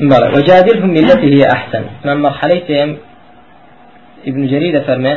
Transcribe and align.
بلى 0.00 0.26
وجادلهم 0.36 0.94
بالتي 0.94 1.34
هي 1.34 1.52
أحسن. 1.52 1.84
من 2.04 2.16
مرحلتهم 2.16 2.96
ابن 4.26 4.46
جرير 4.46 4.80
فرمى 4.80 5.14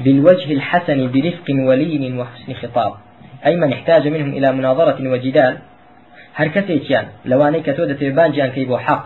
بالوجه 0.00 0.52
الحسن 0.52 1.10
برفق 1.12 1.48
ولين 1.68 2.18
وحسن 2.18 2.52
خطاب. 2.62 2.92
أي 3.46 3.56
من 3.56 3.72
احتاج 3.72 4.08
منهم 4.08 4.30
إلى 4.30 4.52
مناظرة 4.52 5.08
وجدال 5.08 5.58
هر 6.34 6.48
کەسێکیان 6.48 7.06
لەوانەی 7.30 7.62
کە 7.66 7.72
تۆ 7.76 7.82
دەتێ 7.90 8.08
بانجیان 8.18 8.50
کەی 8.54 8.66
بۆ 8.70 8.76
حەق 8.86 9.02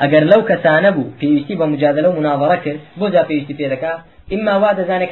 ئەگەر 0.00 0.24
لەو 0.32 0.42
کەسانە 0.50 0.90
بوو 0.96 1.12
پێویستی 1.20 1.58
بە 1.60 1.66
مجادلە 1.72 2.08
و 2.08 2.18
مناظرە 2.20 2.56
کرد 2.64 2.80
بۆ 3.00 3.06
جا 3.14 3.22
پێویستی 3.28 3.54
پێ 3.58 3.66
دەکا 3.74 3.92
ئما 4.32 4.54
وا 4.62 4.70
دەزانێت 4.78 5.10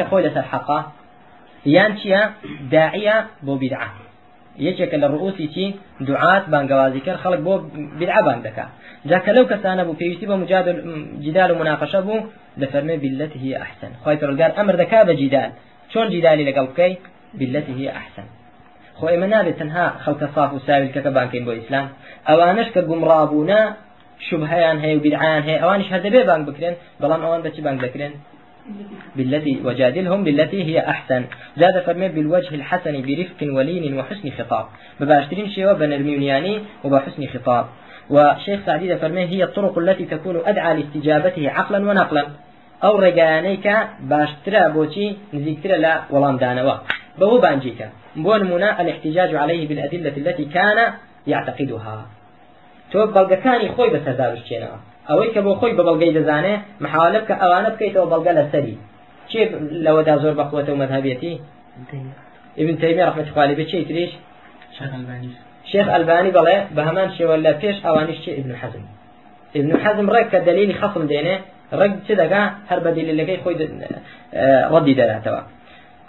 یەکێکە 4.67 4.97
لە 5.03 5.07
ڕؤوسی 5.13 5.47
چی؟ 5.55 5.67
دوعات 6.09 6.45
بانگوازی 6.53 7.01
کرد 7.07 7.19
خەڵک 7.25 7.41
بۆ 7.47 7.55
بدعا 8.01 8.21
بانگ 8.29 8.41
دەکا. 8.49 8.67
جاکە 9.11 9.31
لەو 9.37 9.45
کەسانە 9.53 9.83
بوو 9.87 9.99
پێویستی 10.01 10.27
بە 10.31 10.37
مجادل 10.43 10.77
جدال 11.25 11.51
و 11.51 11.59
مناقشە 11.61 12.01
بوو 12.07 12.27
دەفەرمێ 12.61 12.97
بالتي 13.03 13.39
هي 13.45 13.53
أحسن 13.65 13.93
خۆی 14.03 14.17
پرۆگار 14.21 14.51
ئەمر 14.57 14.75
دەکا 14.83 15.01
بە 15.09 15.15
جیدال. 15.21 15.51
چۆن 15.93 16.07
جیدالی 16.13 16.45
لەگەڵ 16.49 16.67
بکەی؟ 16.71 16.93
بالتي 17.39 17.73
هي 17.79 17.89
أحسن 18.01 18.27
خۆ 18.99 19.07
ئێمە 19.13 19.29
نابێت 19.35 19.57
تەنها 19.61 19.87
خەڵکە 20.05 20.27
صاف 20.35 20.51
و 20.53 20.59
ساویلکەکە 20.67 21.11
بانکەین 21.17 21.45
بۆ 21.47 21.53
ئیسلام. 21.59 21.87
ئەوانش 22.29 22.69
کە 22.75 22.81
گومڕابوونا 22.89 23.61
شبهیان 24.27 24.79
هەیە 24.85 24.97
و 24.99 25.03
بدعیان 25.05 25.43
هەیە 25.49 25.59
ئەوانش 25.63 25.89
هەدەبێ 25.95 26.23
بانگ 26.29 26.45
بکرێن 26.49 26.75
بەڵام 27.01 27.21
ئەوان 27.25 27.41
بەچی 27.45 27.61
بانگ 27.67 27.79
دەکرێن؟ 27.85 28.13
بالتي 29.17 29.61
وجادلهم 29.65 30.25
بالتي 30.25 30.65
هي 30.65 30.89
أحسن. 30.89 31.25
زاد 31.57 31.83
فرمي 31.83 32.09
بالوجه 32.09 32.55
الحسن 32.55 33.03
برفق 33.03 33.41
ولين 33.57 33.99
وحسن 33.99 34.31
خطاب. 34.39 34.67
بباشترين 35.01 35.49
شيء 35.49 35.73
بنرميونياني 35.73 36.61
وبحسن 36.85 37.27
خطاب. 37.27 37.67
وشيخ 38.11 38.61
سعدي 38.67 38.97
فرمي 38.97 39.25
هي 39.25 39.45
الطرق 39.45 39.79
التي 39.79 40.05
تكون 40.05 40.37
أدعى 40.47 40.77
لاستجابته 40.77 41.51
عقلا 41.51 41.79
ونقلا. 41.91 42.27
أو 42.85 42.99
رجانيك 42.99 43.67
باشترا 44.01 44.69
بوشي 44.69 45.17
نزيكترا 45.35 45.77
لا 45.77 46.01
ولام 46.11 46.37
دانوا. 46.37 46.75
بو 47.19 47.39
بانجيكا 47.39 47.89
بونمونا 48.17 48.81
الاحتجاج 48.81 49.35
عليه 49.35 49.69
بالأدلة 49.69 50.17
التي 50.17 50.45
كان 50.45 50.93
يعتقدها. 51.27 52.07
تو 52.91 53.07
خۆی 53.77 53.91
بە 53.93 53.99
سەرداوشتێنەوە 54.07 54.79
ئەوەی 55.09 55.31
کە 55.35 55.41
بۆ 55.47 55.53
خۆی 55.61 55.75
بە 55.79 55.83
بەڵگەی 55.89 56.13
دەزانێ 56.19 56.55
محاولە 56.85 57.19
بکە 57.23 57.35
ئەوانە 57.43 57.71
بکەیتەوە 57.75 58.07
بەڵگە 58.13 58.33
لە 58.39 58.45
سەری 58.53 58.77
چێ 59.31 59.43
لەوەدا 59.85 60.15
زۆر 60.23 60.35
بەخوەتە 60.41 60.71
و 60.73 60.81
مەذهبێتی 60.83 61.35
ابن 62.63 62.75
تيمية 62.83 63.05
رحمة 63.11 63.27
الله 63.29 63.43
عليه 63.47 63.57
بشيء 63.65 63.83
تريش 63.89 64.13
شيخ 65.73 65.89
الباني 65.89 66.31
بڵێ 66.33 66.57
بە 66.77 66.83
هەمان 66.89 67.09
شێوە 67.17 67.37
لە 67.45 67.53
پێش 67.61 67.77
ئەوانیش 67.87 68.19
چێ 68.25 68.33
ابن 68.41 68.53
حزم. 68.61 68.85
ابن 69.59 69.73
حزم 69.83 70.07
ڕێک 70.15 70.29
کە 70.33 70.39
دلیلی 70.49 70.75
خەصم 70.81 71.05
دێنێ 71.11 71.37
ڕێک 71.81 71.93
چ 72.07 72.09
دەگا 72.21 72.43
هەر 72.71 72.79
بە 72.85 72.91
دلیلەکەی 72.97 73.39
خۆی 73.43 73.57
ڕەدی 74.73 74.95
دەداتەوە 75.01 75.43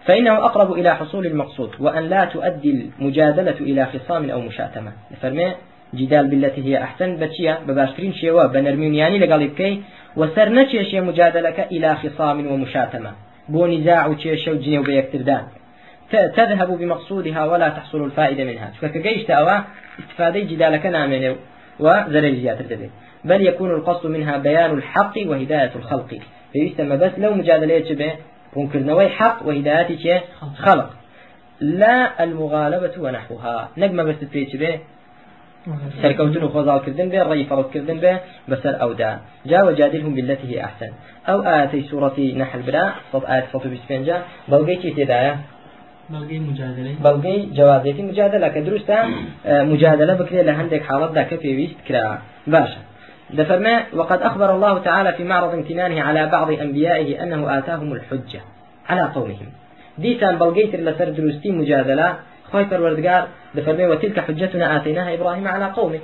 فإنه 0.08 0.34
أقرب 0.48 0.72
إلى 0.80 0.92
حصول 1.00 1.26
المقصود 1.26 1.72
وأن 1.80 2.04
لا 2.04 2.26
تؤدي 2.26 2.92
المجادلة 3.00 3.60
إلى 3.70 3.86
خصام 3.86 4.30
أو 4.30 4.42
مشاتمة. 4.42 4.92
فرمي 5.22 5.48
جدال 5.94 6.28
بالتي 6.28 6.62
هي 6.66 6.84
أحسن 6.84 7.18
بتشيا 7.18 7.60
بباشترين 7.68 8.14
شيوا 8.14 8.46
بنرميونياني 8.46 9.18
لقالبكي 9.18 9.82
وسر 10.16 10.50
نتشيش 10.50 10.96
مجادلك 10.96 11.68
إلى 11.72 11.96
خصام 11.96 12.48
ومشاتمة 12.48 13.12
بو 13.50 13.68
نزاع 13.68 14.08
وتشيش 14.08 14.48
وجني 14.48 14.80
وبيكتردان 14.80 15.44
تذهب 16.12 16.78
بمقصودها 16.78 17.46
ولا 17.46 17.70
تحصل 17.70 18.06
الفائدة 18.06 18.44
منها. 18.44 18.72
فكجيش 18.82 19.24
تأوى 19.24 19.64
استفادة 20.00 20.40
جدالك 20.40 20.86
نامنه 20.86 21.36
وزلل 21.80 22.42
زيادة 22.42 22.90
بل 23.26 23.48
يكون 23.48 23.72
القصد 23.72 24.10
منها 24.10 24.38
بيان 24.38 24.72
الحق 24.72 25.14
وهداية 25.26 25.72
الخلق. 25.76 26.20
فيستمى 26.54 26.98
بس 26.98 27.12
لو 27.18 27.34
مجادلة 27.34 27.96
به 27.96 28.14
ڕوونکردنەوەی 28.56 29.10
حق 29.18 29.48
وهداياتی 29.48 29.98
چێ؟ 29.98 30.22
خلق. 30.58 30.90
لا 31.62 32.24
المغالبة 32.24 32.94
ونحوها 33.00 33.70
نجمة 33.78 34.04
بس 34.04 34.16
بێ؟ 34.62 34.74
سەرکەوتن 36.02 36.44
و 36.44 36.52
خۆزاڵکردن 36.54 37.08
بێ 37.14 37.22
ڕێی 37.30 37.48
فەڵکردن 37.50 37.98
بێ 38.04 38.14
بەسەر 38.50 38.74
ئەودا 38.82 39.12
جا 39.50 39.60
وجادلهم 39.68 40.14
بالتي 40.18 40.46
هي 40.52 40.58
أحسن. 40.68 40.92
أو 41.32 41.38
آتي 41.42 41.82
سورة 41.90 42.18
نحل 42.42 42.62
برا 42.68 42.86
صد 43.12 43.24
صد 43.52 43.64
بسبنجا 43.74 44.18
بلغي 44.52 44.76
چی 44.82 44.90
تێدایە 44.98 45.34
بەڵگەی 47.06 47.40
جوازێتی 47.58 48.04
مجادلە 48.10 48.50
کە 48.54 48.60
دروستە 48.68 48.98
مجادلە 49.72 50.14
بکرێت 50.22 50.46
لە 50.50 50.54
هەندێک 50.60 50.84
حاڵەتدا 50.90 51.24
کە 51.30 51.36
پێویست 51.44 51.80
کرا 51.88 52.06
باشە 52.54 52.82
دفرما 53.40 53.76
وقد 54.00 54.20
أخبر 54.30 54.50
الله 54.56 54.76
تعالى 54.88 55.12
في 55.18 55.24
معرض 55.24 55.54
امتنانه 55.54 56.02
على 56.08 56.22
بعض 56.36 56.50
أنبيائه 56.66 57.24
أنه 57.24 57.58
آتاهم 57.58 57.90
الحجة 57.98 58.42
على 58.90 59.04
قومهم. 59.16 59.50
ديتان 59.98 60.36
بلغيتر 60.42 60.80
لسر 60.88 61.10
دروستي 61.10 61.52
مجادلة. 61.52 62.08
خوي 62.52 62.66
پروردگار 62.72 63.24
دفرمي 63.56 63.86
وتلك 63.92 64.20
حجتنا 64.20 64.66
آتيناها 64.76 65.14
إبراهيم 65.16 65.48
على 65.48 65.68
قومه. 65.78 66.00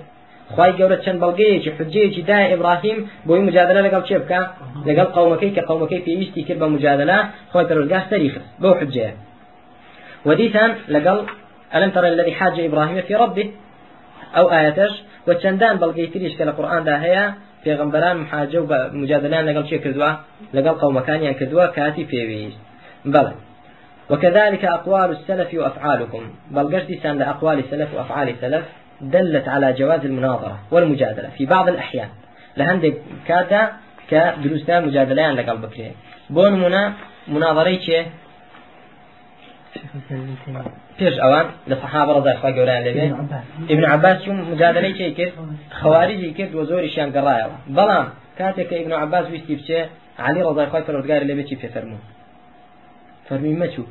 خوای 0.56 0.72
گەورە 0.80 0.98
چەند 1.06 1.20
بەڵگەیەکی 1.24 1.72
حجەیەکی 1.78 2.22
دای 2.30 2.46
ئیبراهیم 2.52 2.98
بۆی 3.28 3.42
مجادلە 3.48 3.81
لەگەڵ 3.88 4.04
چێ 4.09 4.18
بکە؟ 4.24 4.42
لەگەڵ 4.88 5.08
قومەکەی 5.16 5.52
کە 5.56 5.62
قومەکەی 5.70 6.02
پێویستی 6.06 6.44
کرد 6.48 6.59
بە 6.62 6.68
مجادلە 6.76 7.18
خۆی 7.52 7.66
پەرۆرگار 7.70 8.04
سەریخ 8.12 8.34
بۆ 8.62 8.70
حجەیە. 8.80 9.12
وديتان 10.28 10.72
لەگەڵ 10.94 11.18
ألم 11.76 11.92
ترى 11.96 12.08
الذي 12.14 12.34
حاج 12.40 12.56
إبراهيم 12.70 13.02
في 13.08 13.14
ربه؟ 13.22 13.46
ئەو 14.36 14.46
ئاەتش 14.54 14.94
و 15.28 15.30
چەندان 15.42 15.75
بەڵگەی 15.81 16.08
تریش 16.14 16.34
کە 16.38 16.44
لە 16.50 16.54
قورآاندا 16.58 16.96
هەیە 17.06 17.24
پێغمبەران 17.64 18.16
محاجە 18.24 18.60
و 18.70 18.74
مجادلان 19.02 19.44
لەگەڵ 19.50 19.66
چێ 19.70 19.78
کردووە؟ 19.84 20.12
لەگەڵ 20.56 20.75
قومەکانیان 20.81 21.36
کردووە 21.40 21.66
کاتی 21.78 22.06
پێویست. 22.12 22.60
بەڵێ 23.14 23.34
وكذلك 24.09 24.66
أقوال 24.66 25.12
السلف 25.12 25.53
وأفعالهم. 25.53 26.24
بل 26.52 26.75
قصدي 26.75 27.00
أقوال 27.06 27.59
السلف 27.59 27.94
وأفعال 27.94 28.30
السلف 28.30 28.66
دلت 29.02 29.47
على 29.47 29.74
جواز 29.74 30.06
المناظرة 30.06 30.59
والمجادلة 30.72 31.30
في 31.38 31.46
بعض 31.46 31.68
الأحيان. 31.68 32.09
لهندك 32.58 32.94
كاتا 33.28 33.72
كدروستا 34.09 34.80
مجادلان 34.80 35.36
لقلب 35.36 35.62
بكري 35.62 35.92
بون 36.30 36.53
منا 36.53 36.94
مناظرة 37.28 38.06
پێش 41.00 41.16
ئەوان 41.24 41.46
لە 41.69 41.75
سەحابە 41.81 42.12
ڕزای 42.18 42.38
خوا 42.42 42.52
گەوریان 42.58 42.81
لەبێ 42.88 43.06
ابن 43.74 43.86
عباس. 43.94 44.18
چون 44.25 44.38
مجادلەی 44.52 44.94
چی 44.97 45.13
کرد؟ 45.18 45.34
خەواریجی 45.80 46.31
کرد 46.38 46.52
و 46.56 46.66
زۆریشیان 46.72 47.09
گەڕایەوە. 47.16 47.56
بەڵام 47.78 48.06
کاتێک 48.40 48.68
کە 48.69 48.75
ابن 48.81 48.94
عباس 49.03 49.25
ویستی 49.34 49.56
بچێ 49.59 49.80
علی 50.25 50.42
ڕزای 50.47 50.68
خوای 50.72 50.84
پەروەردگاری 50.88 51.25
لەبێ 51.30 51.44
چی 51.50 51.56
پێفەرموو 51.62 52.00
فەرمی 53.28 53.53
مەچوو 53.61 53.85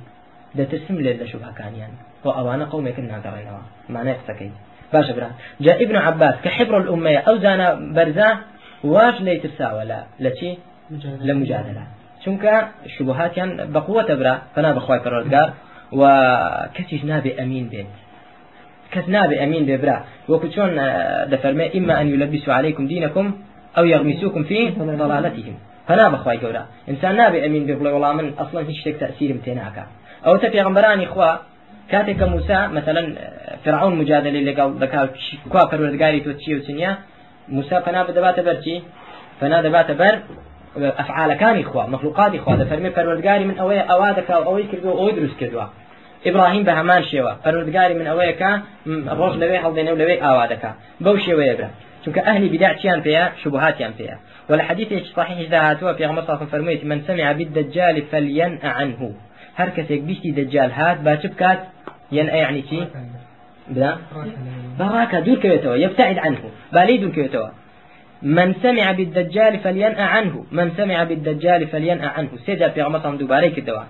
دەترسم 0.59 0.97
لێ 1.05 1.13
لە 1.21 1.27
شوبهەکانیان 1.33 1.93
بۆ 2.23 2.31
ئەوانە 2.39 2.67
قومێکن 2.73 3.07
ناگەڕێنەوە. 3.13 3.63
مانای 3.95 4.17
قسەکەی. 4.21 4.53
باشە 4.93 5.13
برا. 5.17 5.29
جا 5.65 5.73
ابن 5.85 5.97
عباس 6.07 6.35
کە 6.45 6.51
حبر 6.57 6.75
الأمية 6.83 7.21
أو 7.29 7.35
زانا 7.45 7.69
برزا 7.97 8.29
واش 8.95 9.17
لي 9.27 9.37
ترساوە 9.43 9.85
لە 9.91 9.99
لە 10.25 10.31
چی؟ 10.39 10.51
لە 11.27 11.33
مجادلە 11.41 11.85
چونکە 12.23 12.55
شوبهاتیان 12.95 13.51
بەقووەتە 13.75 14.15
برا. 14.21 14.35
فنا 14.55 14.71
بەخوای 14.77 15.01
پەروەردگار 15.05 15.49
و 16.01 16.03
کەسیش 16.77 17.03
نابێ 17.11 17.33
ئەمین 17.39 17.67
بێت. 17.73 17.91
کەس 18.93 19.07
نابێ 19.15 19.37
ئەمین 19.43 19.65
بێ 19.69 19.77
برا. 19.83 19.97
وەکو 20.31 20.47
چۆن 20.55 20.71
دەفەرمێ 21.33 21.67
ئیمما 21.75 21.95
ئەن 21.99 22.09
یلبسوا 22.15 22.55
عليكم 22.61 22.85
دینەکم 22.93 23.27
ئەو 23.77 23.85
یغمیسوکم 23.95 24.43
فی 24.49 24.61
ضلالتهم. 25.03 25.57
فنا 25.93 26.07
بەخوای 26.15 26.39
گەورە 26.43 26.63
ئینسان 26.89 27.15
نابێ 27.21 27.39
ئەمین 27.45 27.65
بێ 27.69 27.75
بڵێ 27.79 27.91
من 28.19 28.27
ئەصلا 28.41 28.61
هیچ 28.69 28.79
شتێک 28.81 28.97
تەسیرم 29.03 29.39
تێناکە 29.45 29.85
ئەو 30.27 30.37
تە 30.43 30.49
پێغمبەرانی 30.55 31.07
خوا 31.13 31.31
کاتێک 31.93 32.17
کە 32.21 32.27
موسا 32.35 32.59
مثلا 32.79 33.03
فرعون 33.65 33.95
مجادله 34.01 34.41
لەگەڵ 34.49 34.69
دەکات 34.83 35.09
کوا 35.53 35.63
پەروەردگاری 35.71 36.21
تۆ 36.25 36.31
چی 36.43 36.51
و 36.55 36.61
چنیا 36.67 36.93
موسا 37.57 37.77
فنا 37.87 38.01
بدەباتە 38.09 38.43
بەرچی 38.49 38.77
فنا 39.41 39.59
دەباتە 39.67 39.95
بەر 40.01 40.15
ئەفعالەکانی 41.01 41.65
خوا 41.71 41.85
مەخلوقاتی 41.95 42.39
خوا 42.45 42.55
دەفەرمێ 42.63 42.91
پەروەردگاری 42.97 43.45
من 43.51 43.57
ئەوەیە 43.61 43.85
ئەوا 43.91 44.11
دەکا 44.19 44.37
ئەوەی 44.47 44.67
کردو 44.71 44.91
ئەوەی 44.99 45.15
دروست 45.19 45.37
کردووە. 45.41 45.67
ئیبراهیم 46.27 46.65
بە 46.69 46.73
هەمان 46.79 47.03
شێوە 47.11 47.33
من 48.01 48.07
ئەوەیەکە 48.11 48.51
ڕۆژ 49.19 49.35
لەوێ 49.43 49.59
هەڵدێنە 49.65 49.91
و 49.93 49.99
لەوێ 50.03 50.17
ئاوا 50.25 50.45
دەکا. 50.53 50.71
بەو 51.05 51.17
چونکە 52.05 52.21
ئەهلی 52.27 52.49
بدعتیان 52.55 53.01
پێەیە 53.05 53.27
شبهاتیان 53.43 53.93
پێەیە 53.99 54.17
ولا 54.49 54.63
حديث 54.63 54.89
صحيح 55.17 55.39
إذا 55.39 55.61
هاتوا 55.61 55.93
في 55.93 56.07
غمصة 56.07 56.37
فرميت 56.37 56.85
من 56.85 57.03
سمع 57.07 57.33
بالدجال 57.33 58.03
فلينأ 58.03 58.69
عنه. 58.69 59.13
هر 59.57 59.69
كسيك 59.69 60.03
بيشتي 60.03 60.31
دجال 60.31 60.73
هات 60.73 61.01
باتبكات 61.01 61.59
ينأ 62.13 62.35
يعني 62.35 62.63
شي 62.71 62.85
بلا؟ 63.69 63.97
براكة 64.79 65.21
دور 65.21 65.39
كويتوا 65.39 65.75
يبتعد 65.75 66.19
عنه. 66.19 66.43
بالي 66.73 66.97
دور 66.97 67.11
كويتوا 67.11 67.49
من 68.23 68.55
سمع 68.63 68.93
بالدجال 68.93 69.59
فلينأ 69.59 70.03
عنه. 70.03 70.45
من 70.53 70.73
سمع 70.77 71.05
بالدجال 71.05 71.69
فلينأ 71.69 72.09
عنه. 72.09 72.31
سيدا 72.47 72.69
في 72.69 72.83
غمصة 72.83 73.17
دوباريك 73.17 73.59
الدواء 73.59 73.87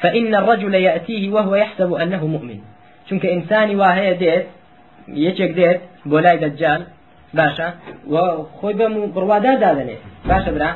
فإن 0.00 0.34
الرجل 0.34 0.74
يأتيه 0.74 1.30
وهو 1.30 1.54
يحسب 1.54 1.92
أنه 1.92 2.26
مؤمن. 2.26 2.60
چونك 3.08 3.26
إنساني 3.26 3.76
واهي 3.76 4.14
ديت 4.14 4.46
يچك 5.08 5.50
ديت 5.58 5.80
بولاي 6.06 6.36
دجال 6.36 6.86
باشە. 7.38 7.68
و 8.12 8.16
خۆی 8.58 8.74
بەم 8.78 8.94
بڕوادار 9.14 9.56
دادنێ 9.64 9.96
باشە 10.30 10.50
برا. 10.56 10.70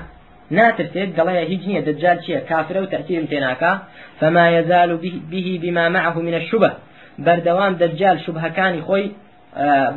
ناترسێت 0.59 1.11
دەڵێ 1.19 1.43
هیچ 1.53 1.63
نییە. 1.69 1.83
دەجال 1.89 2.19
چییە؟ 2.25 2.41
کافرە 2.51 2.81
و 2.83 2.91
تەثیرم 2.95 3.27
تێناکە. 3.33 3.73
فما 4.21 4.45
يزال 4.57 4.91
به 5.31 5.59
بما 5.63 5.85
معه 5.97 6.17
من 6.27 6.35
الشبه. 6.41 6.71
بەردەوام 7.27 7.73
دەجال 7.83 8.17
شوبهەکانی 8.25 8.83
خۆی 8.87 9.07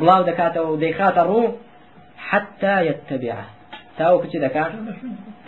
بڵاو 0.00 0.22
دەکاتەوە 0.30 0.68
و 0.72 0.80
دەیخاتە 0.84 1.22
ڕوو. 1.30 1.54
حتى 2.28 2.74
يتبعه 2.88 3.44
تاوە 3.98 4.18
کچی 4.22 4.38
دەکات 4.46 4.70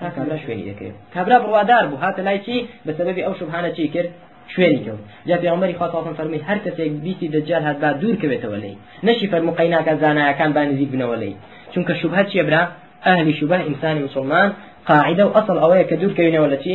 تا 0.01 0.07
کابرا 0.17 0.37
شوێنی. 0.43 0.65
دەکرێت. 0.71 0.95
کابرا 1.15 1.37
بڕوادار 1.45 1.85
بوو. 1.91 2.03
هاتە 2.05 2.21
لای 2.27 2.39
چی؟ 2.47 2.57
بەسەبەبی 2.87 3.23
ئەو 3.27 3.35
شوبهانە 3.39 3.71
چی 3.77 3.89
کرد؟ 3.95 4.11
شوێنی 4.52 4.81
کەوت 4.85 5.02
جا 5.29 5.37
پێغەمبەری 5.43 5.75
خوا 5.79 5.87
صلی 5.93 6.17
فەرمی 6.19 6.41
هەر 6.49 6.58
کەسێک 6.64 6.91
بیستی 7.05 7.29
دەجال 7.35 7.62
هات 7.69 7.79
با 7.82 7.91
دوور 8.00 8.17
کەوێتەوە 8.23 8.58
لەی 8.64 8.76
نەشی 9.06 9.26
فەرمو 9.32 9.52
قەیناکە 9.58 9.93
زانایەکان 10.02 10.50
با 10.56 10.62
نزیک 10.70 10.91
بنەوە 10.94 11.17
لەی 11.23 11.35
چونکە 11.73 11.93
شوبهە 12.00 12.23
چیە 12.31 12.43
برا؟ 12.49 12.62
ئەهلی 13.06 13.35
شوبه 13.41 13.56
ئینسانی 13.69 14.00
مسلمان 14.08 14.49
قاعدە 14.88 15.25
و 15.26 15.35
ئەسڵ 15.37 15.56
ئەوەیە 15.62 15.85
کە 15.91 15.94
دوور 16.00 16.12
کەوینەوە 16.19 16.49
لە 16.52 16.58
چی؟ 16.64 16.75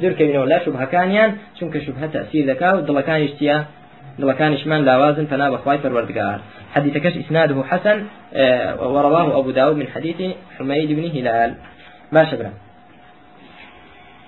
دوور 0.00 0.14
کەوینەوە 0.18 0.46
لە 0.52 0.58
شوبهەکانیان 0.64 1.30
چونکە 1.56 1.78
شوبهە 1.84 2.08
تەسیر 2.14 2.44
دەکا 2.50 2.68
و 2.76 2.84
دڵەکانیش 2.88 3.32
چیە 3.38 3.56
دڵەکانیشمان 4.20 4.80
لاوازن 4.88 5.26
فنا 5.30 5.46
بەخوای 5.54 5.78
پەروەردگار. 5.84 6.38
حديث 6.76 6.94
كش 7.04 7.16
إسناده 7.16 7.62
حسن 7.62 7.98
ورواه 8.78 9.38
أبو 9.38 9.50
داود 9.50 9.76
من 9.76 9.86
حديث 9.86 10.16
حميد 10.58 10.90
بن 10.98 11.04
هلال 11.16 11.54
ما 12.12 12.24
شبرا 12.30 12.50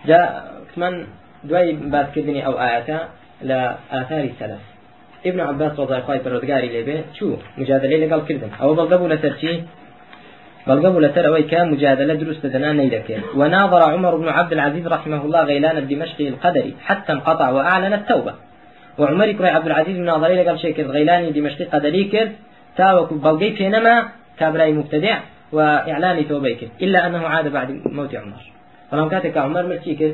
جاء 0.06 0.44
كمان 0.74 1.06
دواي 1.44 1.73
باس 1.73 2.06
كردني 2.14 2.46
أو 2.46 2.61
آياتا 2.61 3.08
لآثار 3.43 4.25
السلف 4.25 4.62
ابن 5.26 5.40
عباس 5.40 5.73
رضي 5.81 5.94
الله 5.94 6.05
عنه 6.08 6.23
بردقاري 6.23 6.82
لبه 6.82 7.05
شو 7.19 7.37
مجادلة 7.58 7.96
لقال 8.06 8.26
كردن 8.26 8.50
أو 8.62 8.75
بلقبوا 8.75 9.08
لترشي 9.08 9.61
بلقبوا 10.67 11.00
لتروي 11.00 11.43
كان 11.43 11.70
مجادلة 11.70 12.14
دروس 12.14 12.43
تدنا 12.43 12.73
نيدك 12.73 13.20
وناظر 13.35 13.82
عمر 13.82 14.17
بن 14.17 14.29
عبد 14.29 14.52
العزيز 14.52 14.87
رحمه 14.87 15.25
الله 15.25 15.43
غيلان 15.44 15.76
الدمشقي 15.76 16.29
القدري 16.29 16.75
حتى 16.87 17.12
انقطع 17.12 17.50
وأعلن 17.50 17.93
التوبة. 17.93 18.34
وعمر 18.99 19.32
بن 19.32 19.44
عبد 19.44 19.67
العزيز 19.67 19.96
من 19.99 20.05
ناظري 20.05 20.43
لقال 20.43 20.61
شيء 20.61 20.87
غيلاني 20.87 21.31
دمشقي 21.31 21.64
قدري 21.64 22.05
كرد 22.05 22.32
تاوك 22.76 23.12
بلقي 23.12 23.50
فينما 23.52 24.08
كابراي 24.38 24.73
مبتدع 24.73 25.19
وإعلان 25.52 26.29
توبيك 26.29 26.69
إلا 26.82 27.06
أنه 27.06 27.26
عاد 27.26 27.52
بعد 27.52 27.70
موت 27.87 28.14
عمر. 28.14 28.57
فلو 28.90 29.08
كاتك 29.08 29.37
عمر 29.37 29.67
مرتي 29.67 29.94
كذ 29.94 30.12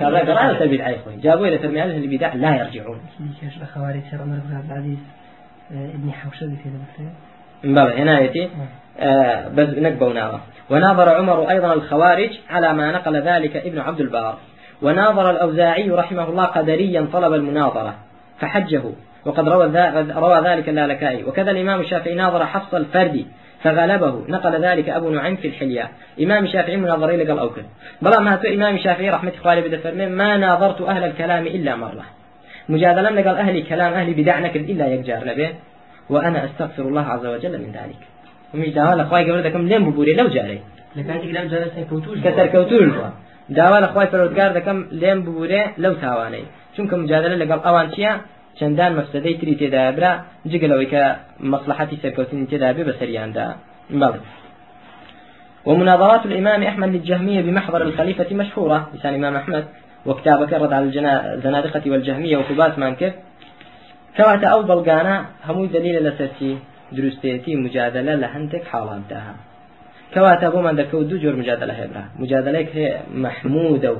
كابراي 0.00 0.22
قرأت 0.22 0.62
البدع 0.62 0.88
يا 0.88 0.96
أخوي 0.96 1.16
جابوا 1.16 1.46
إلى 1.46 1.58
ترمي 1.58 1.82
أهل 1.82 1.90
البدع 1.90 2.34
لا 2.34 2.56
يرجعون. 2.56 3.00
خوارج 3.74 4.02
عمر 4.12 4.36
بن 4.48 4.56
عبد 4.56 4.70
العزيز 4.70 4.98
ابن 5.70 6.12
حوشب 6.12 6.54
في 6.62 6.68
من 7.64 7.74
باب 7.74 7.88
عنايتي 7.88 8.48
آه 8.98 9.48
بس 9.48 9.68
نقبوا 9.68 10.12
نارا 10.12 10.40
وناظر 10.70 11.08
عمر 11.08 11.50
أيضا 11.50 11.72
الخوارج 11.72 12.30
على 12.50 12.72
ما 12.72 12.92
نقل 12.92 13.16
ذلك 13.22 13.56
ابن 13.56 13.78
عبد 13.78 14.00
البار. 14.00 14.38
وناظر 14.82 15.30
الأوزاعي 15.30 15.90
رحمه 15.90 16.28
الله 16.28 16.44
قدريا 16.44 17.08
طلب 17.12 17.34
المناظرة 17.34 17.94
فحجه. 18.38 18.82
وقد 19.24 19.48
روى, 19.48 19.66
روى 20.12 20.40
ذلك 20.48 20.68
اللالكائي. 20.68 21.24
وكذا 21.24 21.50
الإمام 21.50 21.80
الشافعي 21.80 22.14
ناظر 22.14 22.46
حفص 22.46 22.74
الفردي. 22.74 23.26
فغلبه. 23.66 24.14
نقل 24.28 24.54
ذلك 24.66 24.88
أبو 24.88 25.10
نعيم 25.10 25.36
في 25.36 25.48
الحلية. 25.48 25.86
إمام 26.22 26.44
الشافعي 26.44 26.76
مناظري 26.76 27.16
لقال 27.16 27.38
أوكل 27.38 27.62
بلا 28.02 28.18
ما 28.20 28.36
تو 28.36 28.48
إمام 28.48 28.74
الشافعي 28.74 29.10
رحمة 29.10 29.32
الله 29.40 29.60
بدأ 29.60 29.78
فرمي 29.84 30.06
ما 30.06 30.36
ناظرت 30.36 30.80
أهل 30.92 31.04
الكلام 31.04 31.46
إلا 31.46 31.76
مرة. 31.76 32.04
مجادلا 32.68 33.10
لقال 33.20 33.36
أهل 33.36 33.56
كلام 33.70 33.92
أهل 33.92 34.14
بدعنك 34.14 34.56
إلا 34.56 34.86
يكجار 34.86 35.24
لبه. 35.24 35.50
وأنا 36.10 36.38
أستغفر 36.44 36.82
الله 36.82 37.06
عز 37.14 37.26
وجل 37.26 37.54
من 37.58 37.70
ذلك. 37.78 38.00
ومش 38.54 38.68
داوا 38.68 38.94
لخواي 38.94 39.30
قبل 39.30 39.42
دكم 39.42 39.62
لين 39.68 39.90
ببوري 39.90 40.14
لو 40.14 40.28
جاري. 40.28 40.60
لكاتك 40.96 41.30
لم 41.36 41.48
جالس 41.52 41.74
كوتوش. 41.90 42.18
كسر 42.24 42.46
كوتوش. 42.46 42.92
داوا 43.48 43.80
لخواي 43.80 44.06
فرودگار 44.06 44.50
دكم 44.58 44.86
لين 44.92 45.18
ببوري 45.22 45.62
لو 45.78 45.92
تاواني. 45.94 46.44
چونکە 46.76 46.94
مجادلە 47.02 47.36
لەگەڵ 47.42 47.60
ئەوان 47.66 47.86
چییە 47.94 48.12
چەندان 48.58 48.92
مەفسدەی 48.98 49.36
تری 49.40 49.54
تێدابرا 49.60 50.12
جگەلەوەی 50.52 50.88
کە 50.92 51.02
مصلحەتی 51.52 52.00
سەرکەوتنی 52.02 52.46
تێدا 52.50 52.68
بێ 52.76 52.82
بەسەریاندا 52.88 53.46
بەڵێ. 54.00 54.20
ومناظرات 55.66 56.26
الإمام 56.26 56.62
أحمد 56.62 56.88
للجهمية 56.88 57.40
بمحضر 57.42 57.82
الخليفة 57.82 58.34
مشهورة 58.34 58.90
لسان 58.94 59.14
الإمام 59.14 59.36
أحمد 59.36 59.64
وكتابك 60.06 60.52
رد 60.52 60.72
على 60.72 60.84
الزنادقة 61.34 61.90
والجهمية 61.90 62.36
وخباس 62.36 62.78
مانكر 62.78 63.12
كواتا 64.16 64.46
أو 64.46 64.62
بلغانا 64.62 65.26
همو 65.46 65.64
دليل 65.66 66.04
لسرتي 66.04 66.58
دروستيتي 66.92 67.56
مجادلة 67.56 68.14
لهندك 68.14 68.64
حالاتها 68.64 69.34
كواتا 70.14 70.48
بو 70.48 70.60
من 70.60 70.76
دكو 70.76 71.02
دو 71.02 71.16
جور 71.18 71.36
مجادلة 71.36 71.72
هبرا. 71.72 72.04
مجادلة 72.18 72.66
هي 72.74 73.00
محمودة 73.14 73.96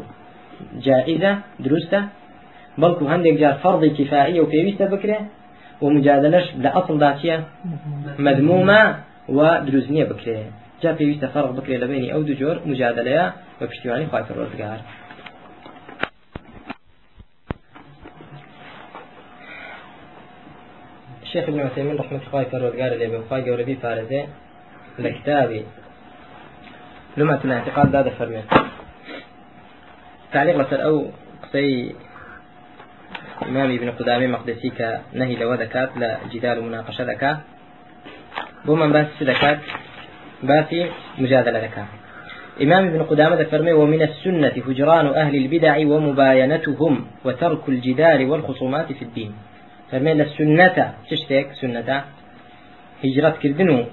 جائزة 0.87 1.39
دروسته 1.61 2.01
بەڵکو 2.81 3.05
هەندێک 3.13 3.37
جار 3.43 3.55
فەرضی 3.63 3.91
کفاایی 3.99 4.41
و 4.41 4.51
پێویستە 4.53 4.87
بکرێ 4.95 5.19
و 5.83 5.87
مجادلەش 5.97 6.47
لە 6.65 6.71
ئەسڵدا 6.77 7.11
چیە 7.21 7.37
مەدمومە 8.25 8.83
و 9.37 9.39
دروست 9.67 9.91
بکرێ. 10.13 10.39
جا 10.83 10.91
پێویستە 10.99 11.27
فەرق 11.35 11.53
بکرێ 11.59 11.77
لە 11.83 11.87
بینی 11.91 12.13
ئەو 12.13 12.23
دوو 12.27 12.39
جۆر 12.41 12.57
مجادلەیە 12.71 13.25
بە 13.59 13.65
پشتیوانی 13.71 14.07
خی 14.11 14.25
پەروەردگار. 14.29 14.81
الشيخ 21.27 21.49
ابن 21.49 21.61
عثيمين 21.61 21.97
رحمة 21.99 22.21
الله 22.27 22.45
پروردگار 22.53 22.91
لێ 23.01 23.09
بە 23.13 23.19
خی 23.29 23.43
گەورەبی 23.47 23.77
پارێزێ 23.85 24.23
لە 25.05 25.11
کتابی 25.17 25.63
لما 27.17 27.35
الاعتقاد 27.45 27.91
دادا 27.91 28.11
فرمي 28.11 28.43
تعليق 30.33 30.57
لسر 30.61 30.85
أو 30.89 31.11
قصي 31.43 31.95
إمام 33.43 33.75
ابن 33.75 33.91
قدامة 33.91 34.27
مقدسي 34.27 34.71
كنهي 34.71 35.37
لو 35.37 35.55
ذكات 35.55 35.91
لجدال 35.97 36.63
مناقشة 36.63 37.05
ذكاء. 37.05 37.41
بوما 38.65 38.87
باس 38.87 39.07
ذكات 39.23 39.59
باسي 40.43 40.91
مجادلة 41.19 41.59
ذكاء. 41.59 41.87
إمام 42.63 42.87
ابن 42.87 43.03
قدامة 43.03 43.45
فرمي 43.45 43.73
ومن 43.73 44.03
السنة 44.03 44.53
هجران 44.69 45.07
أهل 45.07 45.37
البدع 45.37 45.77
ومباينتهم 45.79 47.07
وترك 47.25 47.69
الجدال 47.69 48.31
والخصومات 48.31 48.93
في 48.93 49.03
الدين. 49.03 49.35
فرمي 49.91 50.13
السنة 50.13 50.95
تشتك 51.11 51.49
سنة 51.61 52.05
هجرة 53.05 53.35
كردنو. 53.43 53.85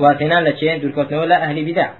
واتنان 0.00 0.44
لشيء 0.44 0.82
دول 0.82 1.14
ولا 1.14 1.44
أهل 1.44 1.72
بدع 1.72 1.90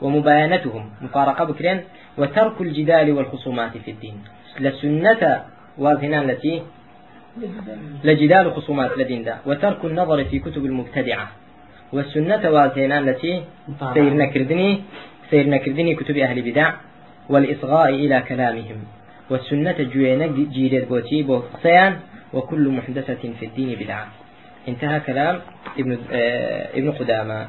ومباينتهم. 0.00 0.90
مفارقة 1.00 1.44
بكرين 1.44 1.80
وترك 2.18 2.60
الجدال 2.60 3.12
والخصومات 3.12 3.76
في 3.84 3.90
الدين. 3.90 4.24
لسنة 4.60 5.44
والهنان 5.78 6.30
التي 6.30 6.62
لجدال 8.04 8.52
خصومات 8.52 8.98
لدين 8.98 9.24
دا. 9.24 9.36
وترك 9.46 9.84
النظر 9.84 10.24
في 10.24 10.38
كتب 10.38 10.64
المبتدعة. 10.64 11.28
والسنة 11.92 12.50
والهنان 12.50 13.08
التي 13.08 13.42
سيرنا 13.94 14.26
كردني 14.26 14.80
سيرنا 15.30 15.56
كردني 15.56 15.94
كتب 15.94 16.16
أهل 16.16 16.42
بدع 16.42 16.72
والإصغاء 17.28 17.88
إلى 17.88 18.22
كلامهم. 18.28 18.78
والسنة 19.30 19.78
جوينة 19.94 20.26
جيرت 20.26 20.88
بوتي 20.88 21.22
بوقسيان 21.22 21.96
وكل 22.32 22.68
محدثة 22.68 23.22
في 23.40 23.46
الدين 23.46 23.78
بدعة. 23.80 24.06
انتهى 24.68 25.00
كلام 25.00 25.40
ابن 25.78 25.98
آه 26.12 26.68
ابن 26.78 26.92
قدامة. 26.92 27.46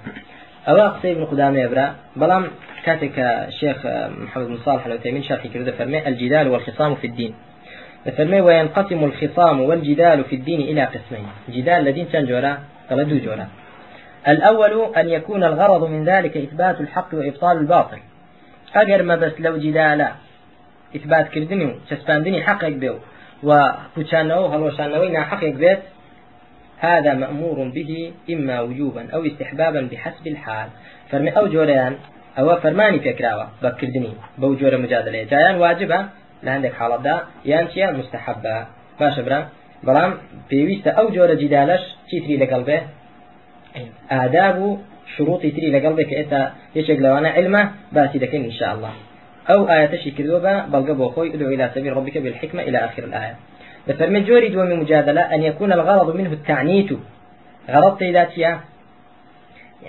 قصي 0.68 1.12
ابن 1.12 1.26
قدامة 1.26 1.60
يبرا. 1.60 1.96
بلام 2.16 2.48
كاتك 2.86 3.20
الشيخ 3.20 3.78
محمد 4.26 4.48
بن 4.48 4.58
صالح 4.66 4.86
العثيمين 4.86 5.24
شرح 5.24 5.48
كرده 5.48 5.72
فرمي 5.72 6.08
الجدال 6.08 6.48
والخصام 6.48 6.96
في 6.96 7.08
الدين. 7.08 7.34
فرمي 8.06 8.42
وينقسم 8.42 9.04
الخصام 9.04 9.62
والجدال 9.62 10.24
في 10.24 10.36
الدين 10.36 10.62
إلى 10.62 10.84
قسمين. 10.84 11.28
جدال 11.50 11.84
لدين 11.86 12.08
سنجورا 12.12 12.58
دو 12.92 13.18
جورا. 13.18 13.48
الأول 14.28 14.96
أن 14.96 15.10
يكون 15.10 15.44
الغرض 15.44 15.90
من 15.90 16.06
ذلك 16.06 16.38
إثبات 16.38 16.82
الحق 16.82 17.10
وإبطال 17.14 17.58
الباطل. 17.58 17.98
أجر 18.76 19.04
ما 19.04 19.16
بس 19.16 19.32
لو 19.40 19.58
جدالا 19.58 20.12
إثبات 20.96 21.30
كردني 21.30 21.76
تسباندني 21.90 22.44
حق 22.44 22.64
يقبل 22.64 23.00
وكتشانو 23.44 24.46
هلوشانوين 24.46 25.18
حق 25.24 25.44
يقبل 25.44 25.78
هذا 26.80 27.14
مأمور 27.14 27.72
به 27.76 28.14
إما 28.30 28.62
وجوبا 28.62 29.08
أو 29.14 29.26
استحبابا 29.26 29.82
بحسب 29.92 30.28
الحال. 30.28 30.70
فرمي 31.12 31.30
أو 31.30 31.48
جوريان 31.48 31.96
أو 32.40 32.56
فرماني 32.56 33.00
فكراوة 33.00 33.50
بكردني. 33.64 34.14
بوجور 34.38 34.78
مجادلة. 34.78 35.24
جايان 35.24 35.56
واجبة 35.56 36.06
لە 36.44 36.50
هەندێک 36.56 36.74
حاڵەتدا 36.80 37.16
یان 37.52 37.66
چیە؟ 37.72 37.88
مستحبە. 38.00 38.58
باشە 39.00 39.22
برا 39.28 39.40
بەڵام 39.88 40.12
پێویستە 40.50 40.92
ئەو 40.98 41.08
جۆرە 41.16 41.36
جیدالش 41.42 41.84
چیتری 42.10 42.36
لەگەڵ 42.44 42.62
بێ؟ 42.70 42.80
ئاداب 44.12 44.58
و 44.66 44.70
شروطی 45.14 45.52
تری 45.56 45.70
لەگەڵ 45.76 45.94
بێ 45.98 46.04
علمە 47.38 47.64
باسی 47.96 48.20
دەکەین 48.24 48.44
إن 48.50 48.56
شاء 48.60 48.72
الله 48.76 48.94
أو 49.50 49.70
آية 49.70 50.12
كردوة 50.18 50.40
بە 50.72 50.94
بۆ 51.00 51.06
خۆی 51.16 51.34
ادعو 51.36 51.50
إلى 51.50 51.72
سبيل 51.76 51.98
ربك 51.98 52.18
بالحكمة 52.18 52.62
إلى 52.62 52.78
آخر 52.78 53.04
الآية. 53.04 53.36
بفرمي 53.88 54.20
جوري 54.20 54.50
دومي 54.50 54.76
مجادلة 54.76 55.22
أن 55.22 55.44
يكون 55.44 55.74
الغرض 55.74 56.16
منه 56.16 56.34
التعنيت. 56.34 56.90
غرض 57.70 58.04
ذاتيا 58.04 58.60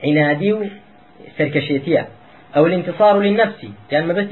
عنادي 0.04 0.52
وسركشيتية 0.52 2.08
أو 2.56 2.66
الانتصار 2.66 3.20
للنفس. 3.20 3.66
يعني 3.92 4.06
ما 4.06 4.12
بس 4.12 4.26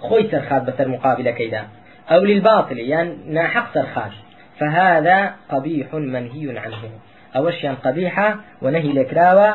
خوي 0.00 0.30
سرخات 0.30 0.62
بسر 0.62 0.88
مقابل 0.88 1.30
كيدا. 1.30 1.62
أو 2.10 2.20
للباطل 2.20 2.78
يعني 2.78 3.16
ناحق 3.26 3.74
سرخات 3.74 4.12
فهذا 4.58 5.34
قبيح 5.48 5.94
منهي 5.94 6.58
عنه. 6.58 6.90
أوشيا 7.36 7.76
قبيحة 7.84 8.36
ونهي 8.62 8.92
لكراوة. 8.92 9.54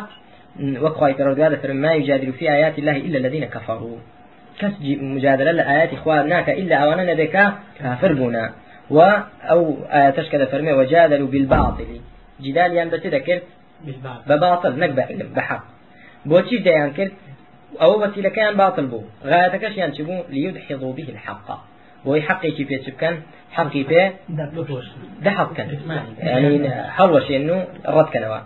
وقوة 0.81 1.13
فرودغادة 1.13 1.73
ما 1.73 1.93
يجادل 1.93 2.33
في 2.33 2.51
آيات 2.51 2.79
الله 2.79 2.97
إلا 2.97 3.17
الذين 3.17 3.45
كفروا. 3.45 3.97
كس 4.59 4.71
مجادلة 4.81 5.51
لآيات 5.51 5.93
إخوانناك 5.93 6.49
إلا 6.49 6.75
أولا 6.75 7.13
نبكا 7.13 7.53
كافر 7.79 8.13
بنا. 8.13 8.53
و 8.89 9.01
أو 9.43 9.77
آياتش 9.91 10.29
كذا 10.29 10.45
فرمي 10.45 10.73
وجادلوا 10.73 11.27
بالباطل. 11.27 12.01
جدال 12.41 12.73
يعني 12.73 12.89
بباطل 14.27 14.79
نكبة 14.79 15.03
علم 15.03 15.33
بحق 15.35 15.63
بوتي 16.25 16.57
ديان 16.57 16.91
كرت 16.91 17.11
أو 17.81 18.03
وسيلة 18.03 18.29
كان 18.29 18.57
باطل 18.57 18.85
بو 18.85 19.01
غايتكش 19.25 19.77
ينشبو 19.77 20.23
ليدحضوا 20.29 20.93
به 20.93 21.09
الحق. 21.09 21.71
يتشبكن 22.71 23.19
حقي 23.51 23.83
بيه 23.83 24.13
ده 25.21 25.31
حق 25.31 25.53
كان 25.53 25.79
يعني 26.17 26.81
حلوش 26.91 27.31
إنه 27.31 27.67
الرد 27.87 28.05
كنوا 28.05 28.37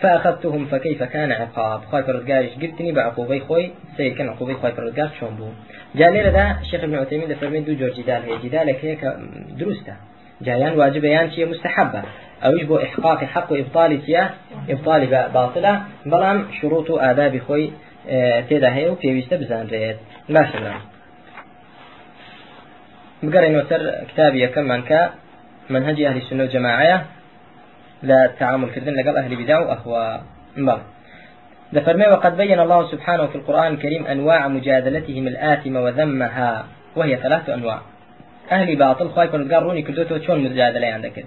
فأخذتهم 0.00 0.66
فكيف 0.66 1.02
كان 1.02 1.32
عقاب؟ 1.32 1.80
خوي 1.84 2.02
فرزقارش 2.02 2.48
قلتني؟ 2.48 2.92
بعقوبي 2.92 3.40
خوي 3.40 3.70
سير 3.96 4.12
كان 4.14 4.28
عقوبي 4.28 4.54
خوي 4.54 4.72
فرزقار 4.72 5.10
شون 5.20 5.34
بو؟ 5.34 5.48
جاء 5.94 6.12
ليلة 6.12 6.30
ده 6.30 6.60
الشيخ 6.60 6.84
ابن 6.84 6.94
عثيمين 6.94 7.28
ده 7.28 7.34
فرمين 7.34 7.64
دو 7.64 7.72
جور 7.74 7.90
جدال. 7.90 8.22
هي 8.22 8.38
جدالك 8.48 8.84
هيك 8.84 9.04
دروسته 9.58 9.94
جايان 10.42 10.78
واجب 10.78 11.04
يان 11.04 11.30
شيء 11.30 11.48
مستحبة. 11.48 12.02
أو 12.44 12.56
يجب 12.56 12.72
إحقاق 12.72 13.24
حق 13.24 13.52
وإبطال 13.52 14.02
سياه 14.06 14.30
إبطال 14.68 15.06
باطلة. 15.06 15.82
بلام 16.06 16.46
شروط 16.60 16.90
آداب 16.90 17.38
خوي 17.38 17.72
آه، 18.08 18.40
تيدا 18.40 18.74
هي 18.74 18.88
وبيويست 18.88 19.34
بزان 19.34 19.66
ريت 19.66 19.96
ما 20.28 20.52
شاء 20.52 20.80
بقرأ 23.22 23.48
وسر 23.48 24.04
كتابي 24.08 24.46
كمان 24.46 24.82
كا 24.82 25.10
منهج 25.70 26.02
أهل 26.02 26.16
السنة 26.16 26.42
والجماعة 26.42 27.06
لا 28.02 28.26
تعامل 28.38 28.70
كردن 28.70 28.94
لقل 28.94 29.16
أهل 29.16 29.36
بدع 29.36 29.58
وأهواء 29.58 30.24
بل 30.56 30.78
دفرمي 31.72 32.06
وقد 32.06 32.36
بين 32.36 32.60
الله 32.60 32.90
سبحانه 32.90 33.26
في 33.26 33.34
القرآن 33.34 33.74
الكريم 33.74 34.06
أنواع 34.06 34.48
مجادلتهم 34.48 35.26
الآثمة 35.26 35.80
وذمها 35.80 36.66
وهي 36.96 37.16
ثلاث 37.16 37.50
أنواع. 37.50 37.80
أهل 38.52 38.76
باطل 38.76 39.08
خواهي 39.08 39.28
كنت 39.28 39.52
قاروني 39.52 39.82
كدوتو 39.82 40.18
شون 40.18 40.38
مجادلة 40.44 40.86
عندك. 40.86 41.24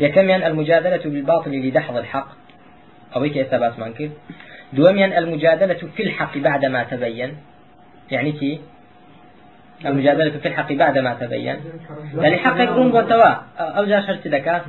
يكمن 0.00 0.42
المجادلة 0.44 1.02
بالباطل 1.04 1.50
لدحض 1.50 1.96
الحق. 1.96 2.28
هيك 3.16 3.38
إثبات 3.38 3.78
منكر 3.78 4.10
دوميا 4.72 5.18
المجادلة 5.18 5.74
في 5.96 6.02
الحق 6.02 6.38
بعد 6.38 6.64
ما 6.64 6.82
تبين. 6.82 7.36
يعني 8.10 8.32
كي؟ 8.32 8.60
المجادلة 9.86 10.30
في 10.30 10.48
الحق 10.48 10.72
بعد 10.72 10.98
ما 10.98 11.14
تبين. 11.14 11.56
يعني 12.18 12.36
حق 12.36 12.60
يكون 12.60 12.92
بوتوا 12.92 13.34
أو 13.58 13.84
جا 13.84 14.00
شرط 14.00 14.26
ذكاء 14.26 14.64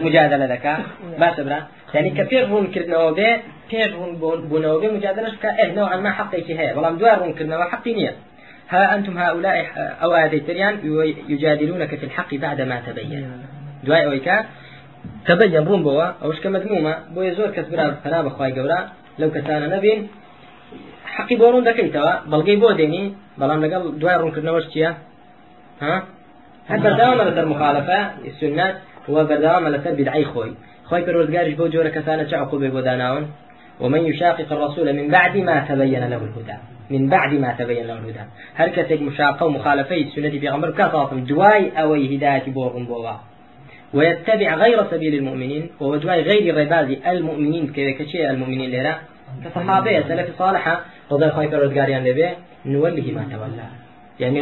مجادلة 0.00 0.44
ذكاء 0.54 0.80
باش 1.18 1.40
برا. 1.40 1.66
يعني 1.94 2.10
كثير 2.10 2.48
رون 2.48 2.66
كرنا 2.66 2.98
وبي 2.98 3.36
كثير 3.68 3.94
رون 3.94 4.16
بونا 4.48 4.72
وبي 4.72 4.88
مجادلة 4.88 5.36
كإيه 5.42 5.74
نوعا 5.74 5.96
ما 5.96 6.10
حقي 6.10 6.58
هي. 6.58 6.72
والله 6.74 6.90
دوار 6.90 7.18
رون 7.18 7.34
كرنا 7.34 7.58
وحقي 7.58 7.94
نية. 7.94 8.14
ها 8.68 8.94
أنتم 8.94 9.18
هؤلاء 9.18 9.66
أو 10.02 10.12
آدي 10.12 10.40
تريان 10.40 10.74
يجادلونك 11.28 11.94
في 11.94 12.06
الحق 12.06 12.34
بعد 12.34 12.60
ما 12.60 12.82
تبين. 12.86 13.46
دواء 13.84 14.08
ويكا 14.08 14.46
تبين 15.26 15.64
رون 15.68 15.82
بوا 15.82 16.06
أوش 16.24 16.40
كمذمومة 16.40 16.94
بو 17.14 17.22
يزور 17.22 17.50
كسبرا 17.56 17.86
فنا 18.04 18.22
بخواي 18.22 18.52
قورا 18.56 18.78
لو 19.18 19.30
كسانا 19.30 19.76
نبين 19.76 20.08
حقي 21.16 21.36
بۆ 21.40 21.46
ڕوون 21.52 21.64
دەکەیتەوە 21.68 22.12
بەڵگەی 22.30 22.58
بۆ 22.62 22.68
دێنی 22.78 23.04
بەڵام 23.40 23.60
لەگەڵ 23.64 23.82
دوای 24.00 24.18
ڕوونکردنەوەش 24.20 24.66
چییە 24.72 24.90
ها؟ 25.84 25.94
هەر 26.70 26.78
بەرداوامە 26.84 27.22
لەسەر 27.28 27.46
مخالفە 27.52 27.98
سنت 28.40 28.74
هو 29.08 29.16
بەرداوامە 29.30 29.68
لەسەر 29.74 29.92
بدعی 30.00 30.26
خۆی 30.32 30.52
خۆی 30.88 31.02
پەروەردگاریش 31.06 31.54
بۆ 31.60 31.66
جۆرە 31.74 31.90
کەسانە 31.96 32.24
چه 32.30 32.36
عقوبێ 32.42 32.68
بۆ 32.74 32.80
داناون؟ 32.88 33.24
ومن 33.82 34.02
يشاقق 34.10 34.52
الرسول 34.52 34.92
من 34.98 35.06
بعد 35.16 35.36
ما 35.36 35.56
تبين 35.68 36.04
له 36.12 36.20
الهدى. 36.26 36.56
من 36.90 37.08
بعد 37.14 37.32
ما 37.34 37.50
تبين 37.60 37.86
له 37.86 37.98
الهدى. 38.00 38.24
هر 38.54 38.68
كسك 38.68 39.00
مشاقة 39.02 39.46
ومخالفة 39.46 39.96
السنة 39.96 40.30
في 40.30 40.48
غمر 40.48 40.70
كاطاطم 40.70 41.18
دواي 41.24 41.62
أوي 41.82 42.16
هداية 42.16 42.46
بورغم 42.56 42.84
بوا. 42.86 43.16
ويتبع 43.96 44.48
غير 44.54 44.78
سبيل 44.92 45.14
المؤمنين 45.14 45.64
وهو 45.80 45.96
دواي 45.96 46.20
غير 46.30 46.44
رباز 46.60 46.88
المؤمنين 47.12 47.64
كذا 47.76 48.30
المؤمنين 48.30 48.70
لنا 48.70 48.94
كصحابية 49.44 50.00
سلف 50.08 50.28
صالحة 50.38 50.74
ڕۆدای 51.10 51.30
خۆی 51.36 51.48
پەرۆزگاریان 51.52 52.02
لەبێ 52.08 52.28
نوەلیه 52.72 53.12
ما 53.16 53.24
تەوەلا 53.32 53.66
يعني 54.20 54.40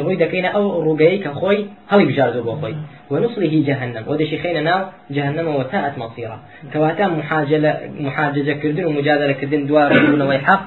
ئەو 0.55 0.67
ڕوگەی 0.87 1.17
کە 1.25 1.31
خۆی 1.41 1.59
هەڵی 1.91 2.05
بژاردو 2.11 2.43
بۆ 2.49 2.55
خۆی 2.61 2.75
ونصله 3.11 3.55
جهنم. 3.69 4.05
ودشي 4.11 4.39
خينا 4.43 4.61
ناو 4.61 4.81
جهنم 5.17 5.47
وساءت 5.57 5.95
مصيرا 5.99 6.39
كواتا 6.73 7.07
محاجلة 7.21 7.73
محاججة 8.07 8.53
كردن 8.63 8.85
ومجادلة 8.85 9.33
كردن 9.41 9.67
دوار 9.67 9.89
رندون 9.97 10.23
ويحق 10.29 10.63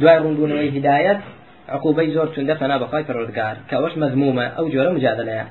دوار 0.00 0.18
رندون 0.26 0.52
وهداية 0.52 1.20
عقوبة 1.68 2.08
زور 2.14 2.26
تندفنا 2.26 2.76
بخاي 2.82 3.04
فرودقار 3.04 3.56
كوش 3.70 3.94
مذمومة 4.04 4.44
أو 4.58 4.68
جورة 4.68 4.90
مجادلة. 4.96 5.46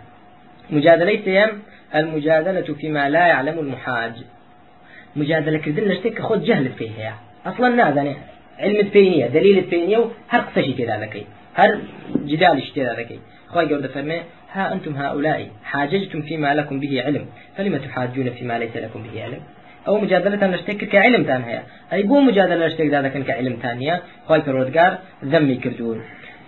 مجادلة 0.69 1.15
سيم 1.25 1.49
المجادلة 1.95 2.73
فيما 2.73 3.09
لا 3.09 3.27
يعلم 3.27 3.59
المحاج. 3.59 4.13
مجادلة 5.15 5.57
كردن 5.57 5.83
لشتك 5.83 6.21
خود 6.21 6.43
جهل 6.43 6.69
فيها. 6.69 7.19
أصلا 7.45 7.69
نادني 7.69 8.15
علم 8.59 8.75
البينية 8.75 9.27
دليل 9.27 9.57
البينية 9.57 9.97
وهر 9.97 10.41
قصشي 10.41 10.73
كذا 10.73 10.97
لكي 10.97 11.25
هر 11.55 11.79
جدال 12.15 12.73
كذا 12.75 12.93
لكي 12.93 13.19
خواهي 13.47 13.73
قول 13.73 13.89
فرمي 13.89 14.21
ها 14.51 14.73
أنتم 14.73 14.95
هؤلاء 14.95 15.49
حاججتم 15.63 16.21
فيما 16.21 16.53
لكم 16.53 16.79
به 16.79 17.03
علم. 17.03 17.25
فلما 17.57 17.77
تحاجون 17.77 18.29
فيما 18.29 18.59
ليس 18.59 18.77
لكم 18.77 19.03
به 19.03 19.23
علم؟ 19.23 19.39
أو 19.87 19.99
مجادلة 19.99 20.47
نشتك 20.47 20.77
كعلم 20.77 21.23
تانها 21.23 21.63
أي 21.93 22.03
بو 22.03 22.19
مجادلة 22.19 22.67
نشتك 22.67 22.85
ذا 22.85 23.09
كعلم 23.09 23.55
تانية 23.55 24.01
خواهي 24.27 24.41
فرودقار 24.41 24.97
ذمي 25.25 25.55
كردون. 25.55 26.01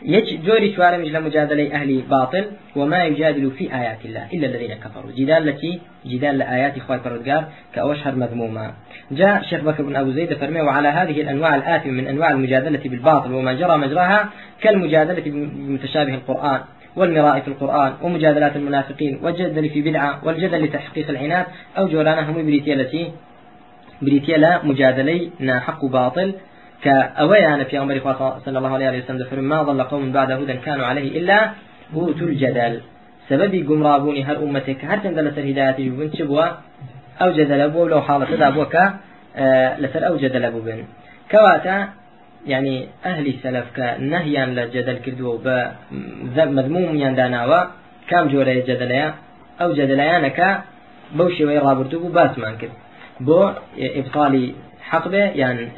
يج 0.06 0.42
جوري 0.46 0.76
شوارم 0.76 1.02
إلى 1.02 1.20
مجادلة 1.20 1.74
أهل 1.74 2.02
باطل 2.02 2.46
وما 2.76 3.04
يجادل 3.04 3.52
في 3.52 3.76
آيات 3.76 4.06
الله 4.06 4.28
إلا 4.34 4.48
الذين 4.48 4.74
كفروا. 4.74 5.12
جدال 5.12 5.50
التي 5.50 5.80
جدال 6.06 6.38
لآيات 6.38 6.78
إخوة 6.78 6.98
فرودقار 6.98 7.46
كأوشهر 7.76 8.16
مذمومة. 8.16 8.74
جاء 9.12 9.42
شيخ 9.42 9.62
بكر 9.62 9.84
بن 9.84 9.96
أبو 9.96 10.12
زيد 10.12 10.34
فرمي 10.34 10.62
وعلى 10.62 10.88
هذه 10.88 11.22
الأنواع 11.22 11.56
الآثمة 11.56 11.92
من 11.92 12.08
أنواع 12.08 12.32
المجادلة 12.32 12.80
بالباطل 12.86 13.34
وما 13.34 13.54
جرى 13.54 13.78
مجراها 13.78 14.30
كالمجادلة 14.62 15.24
بمتشابه 15.26 16.14
القرآن 16.14 16.62
والمراء 16.96 17.40
في 17.40 17.48
القرآن 17.48 17.94
ومجادلات 18.02 18.56
المنافقين 18.56 19.20
والجدل 19.24 19.70
في 19.70 19.82
بدعة 19.82 20.26
والجدل 20.26 20.64
لتحقيق 20.64 21.10
العناد 21.10 21.46
أو 21.78 21.88
جولانهم 21.88 22.46
بريتيا 22.46 22.74
التي 22.74 23.12
بريتيا 24.02 24.62
مجادلي 24.64 25.30
حق 25.50 25.86
باطل 25.86 26.34
كأويان 26.84 27.64
في 27.64 27.80
أمر 27.80 28.00
صلى 28.46 28.58
الله 28.58 28.74
عليه 28.74 29.04
وسلم 29.04 29.44
ما 29.44 29.64
ظل 29.64 29.84
قوم 29.84 30.12
بعد 30.12 30.32
هدى 30.32 30.54
كانوا 30.54 30.86
عليه 30.86 31.20
إلا 31.20 31.52
أوتوا 31.96 32.28
الجدل. 32.28 32.82
سببي 33.30 33.64
قمرابوني 33.64 34.24
هر 34.24 34.38
أمتك 34.44 34.86
هر 34.86 34.98
تندل 34.98 35.36
سر 35.36 35.42
هداياتي 35.42 35.90
بن 35.90 36.10
شبوا 36.18 36.46
أو 37.22 37.32
جدل 37.32 37.62
أبو 37.62 37.88
لو 37.88 38.02
حالة 38.02 38.36
دابوك 38.36 38.76
آه 39.36 39.80
لسر 39.80 40.08
أو 40.08 40.18
جدل 40.18 40.46
أبو 40.46 40.60
بن. 40.60 40.84
كواتا 41.32 41.90
يعني 42.48 42.88
أهل 43.06 43.34
سلف 43.44 43.66
كنهيا 43.76 44.46
لجدل 44.46 44.98
كردو 45.06 45.38
بمذموم 46.36 46.96
ينداناوا 46.96 47.64
كام 48.10 48.28
جوري 48.28 48.62
جدليا؟ 48.62 49.14
أو 49.62 49.74
جدليانك 49.74 50.40
بوشي 51.16 51.46
ويرابرتو 51.46 52.08
باسمان 52.10 52.56
كرد. 52.58 52.76
بو 53.20 53.52
إبطال 53.78 54.54
حق 54.94 55.08
به 55.08 55.18
يعني 55.18 55.70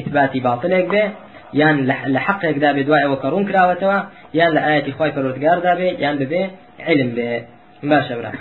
إثبات 0.00 0.36
باطلك 0.36 0.84
به 0.84 1.10
يعني 1.54 1.82
لحقك 2.06 2.58
دا 2.58 2.72
بدواء 2.72 3.10
وكرون 3.10 3.44
كراوتوا 3.46 4.02
يعني 4.34 4.54
لآية 4.54 4.92
خواي 4.92 5.12
فرودقار 5.12 5.58
دا 5.58 5.74
به 5.74 5.84
يعني 5.84 6.24
به 6.24 6.50
علم 6.80 7.14
به 7.14 7.44
باشا 7.82 8.14
برا. 8.16 8.32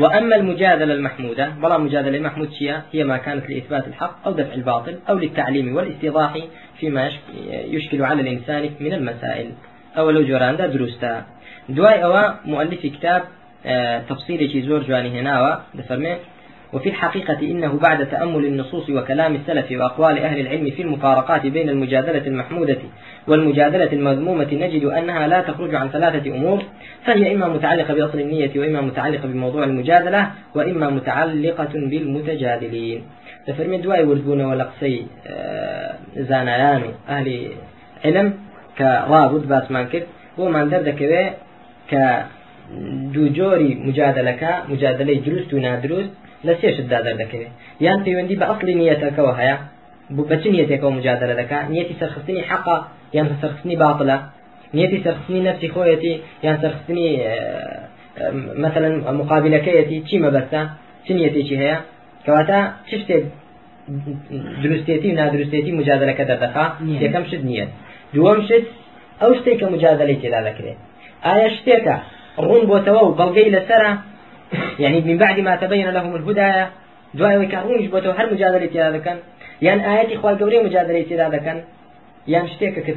وأما 0.00 0.36
المجادلة 0.36 0.94
المحمودة 0.94 1.48
بلا 1.48 1.78
مجادلة 1.78 2.16
المحمود 2.18 2.52
شيء 2.52 2.74
هي 2.92 3.04
ما 3.04 3.16
كانت 3.16 3.50
لإثبات 3.50 3.86
الحق 3.86 4.26
أو 4.26 4.32
دفع 4.32 4.54
الباطل 4.54 4.98
أو 5.08 5.18
للتعليم 5.18 5.76
والاستيضاح 5.76 6.38
فيما 6.80 7.10
يشكل 7.48 8.02
على 8.02 8.22
الإنسان 8.22 8.70
من 8.80 8.92
المسائل. 8.92 9.52
أو 9.98 10.10
لو 10.10 10.22
جوران 10.22 10.56
دا 10.56 10.66
دروستا 10.66 11.24
دواي 11.68 12.04
أوا 12.04 12.34
مؤلف 12.44 12.80
كتاب 12.80 13.22
تفصيل 14.08 14.62
زور 14.66 14.82
جواني 14.82 15.20
هنا 15.20 15.60
دفرمي 15.74 16.16
وفي 16.72 16.88
الحقيقة 16.88 17.40
إنه 17.42 17.78
بعد 17.78 18.08
تأمل 18.08 18.44
النصوص 18.44 18.90
وكلام 18.90 19.34
السلف 19.34 19.72
وأقوال 19.72 20.18
أهل 20.18 20.40
العلم 20.40 20.70
في 20.70 20.82
المفارقات 20.82 21.46
بين 21.46 21.68
المجادلة 21.68 22.26
المحمودة 22.26 22.78
والمجادلة 23.28 23.92
المذمومة 23.92 24.48
نجد 24.52 24.84
أنها 24.84 25.26
لا 25.28 25.40
تخرج 25.40 25.74
عن 25.74 25.88
ثلاثة 25.88 26.30
أمور 26.30 26.62
فهي 27.04 27.34
إما 27.34 27.48
متعلقة 27.48 27.94
بأصل 27.94 28.20
النية 28.20 28.50
وإما 28.56 28.80
متعلقة 28.80 29.28
بموضوع 29.28 29.64
المجادلة 29.64 30.30
وإما 30.54 30.90
متعلقة 30.90 31.72
بالمتجادلين. 31.74 33.02
دەفەرمێ 33.48 33.78
دوای 33.84 34.02
وردبوونەوە 34.08 34.54
لە 34.60 34.64
قسەی 34.70 34.98
زانایان 36.28 36.82
و 36.82 36.90
ئەهلی 37.08 37.40
علم 38.04 38.28
ڕابوت 39.10 39.44
باسمان 39.52 39.86
بۆمان 40.36 40.66
دەردەکەوێت 40.72 41.34
کە 41.90 42.04
دوو 43.14 43.28
جۆری 43.38 43.72
مجادلەکە 43.86 44.52
مجادلەی 44.72 45.18
دروست 45.26 45.50
و 45.54 45.58
نادروست 45.66 46.12
لە 46.46 46.54
سێشتدا 46.60 46.98
دەردەکەوێت 47.06 47.52
یان 47.86 47.98
پەیوەندی 48.04 48.36
بە 48.40 48.46
ئەسڵی 48.50 48.74
نیەتەکەەوە 48.80 49.32
هەیە 49.40 49.56
بە 50.30 50.36
چ 50.42 50.44
نیەتێکەوە 50.54 50.92
مجادلە 50.98 51.34
دەکات 51.40 51.64
نیەتی 51.74 51.94
سەرخستنی 52.00 52.42
حەقا 52.50 52.78
یان 53.16 53.26
سەرخستنی 53.42 53.76
باڵە 53.82 54.18
نیەتی 54.76 54.98
سەرخستنی 55.04 55.40
نفسی 55.48 55.68
خۆیەتی 55.74 56.14
یان 56.46 56.56
سەرخستنی 56.62 57.08
مثلا 58.64 58.88
مقابلەکەیەتی 59.20 59.98
چی 60.08 60.16
مەبەستە 60.24 60.60
چ 61.04 61.08
نیەتێکی 61.18 61.56
هەیە 61.62 61.78
کەواتە 62.24 62.60
چ 62.88 62.90
شتێک 63.02 63.24
دروستێتی 64.62 65.08
و 65.12 65.14
نادروستێتی 65.20 65.72
مجادلەکە 65.80 66.24
دەردەخا 66.30 66.66
یەکەم 67.04 67.24
شت 67.30 67.42
نییە 67.48 67.66
دووەم 68.14 68.40
شت 68.48 68.66
ئەو 69.20 69.30
شتێک 69.38 69.56
کە 69.60 69.66
مجادلەی 69.74 70.16
تێدا 70.22 70.40
دەکرێت 70.48 70.78
ئایا 71.26 71.48
شتێکە 71.56 71.96
ڕوون 72.44 72.62
بۆتەوە 72.70 73.02
و 73.04 73.16
بەڵگەی 73.18 73.48
لەسرە 73.56 73.90
يعني 74.82 75.00
من 75.00 75.18
بعد 75.18 75.40
ما 75.40 75.56
تبين 75.56 75.90
لهم 75.90 76.14
الهدى 76.14 76.66
دوای 77.14 77.48
کە 77.52 77.58
ڕوونیش 77.64 77.88
بۆتەوە 77.94 78.14
هەر 78.18 78.26
مجادلەی 78.32 78.68
تێدا 78.74 78.88
دەکەن 78.96 79.18
یان 79.66 79.80
ئاەتی 79.86 80.16
خوا 80.20 80.30
گەورەی 80.40 80.64
مجادلەی 80.66 81.04
تێدا 81.10 81.28
دەکەن 81.36 81.58
یان 82.26 82.46
شتێکە 82.52 82.80
کە 82.86 82.92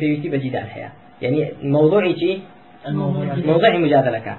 هەیە 0.74 0.90
يعني 1.22 1.52
موضوعی 1.64 2.14
چی 2.14 2.42
موضوع 3.46 3.78
مجادلة 3.78 4.20
كان 4.20 4.38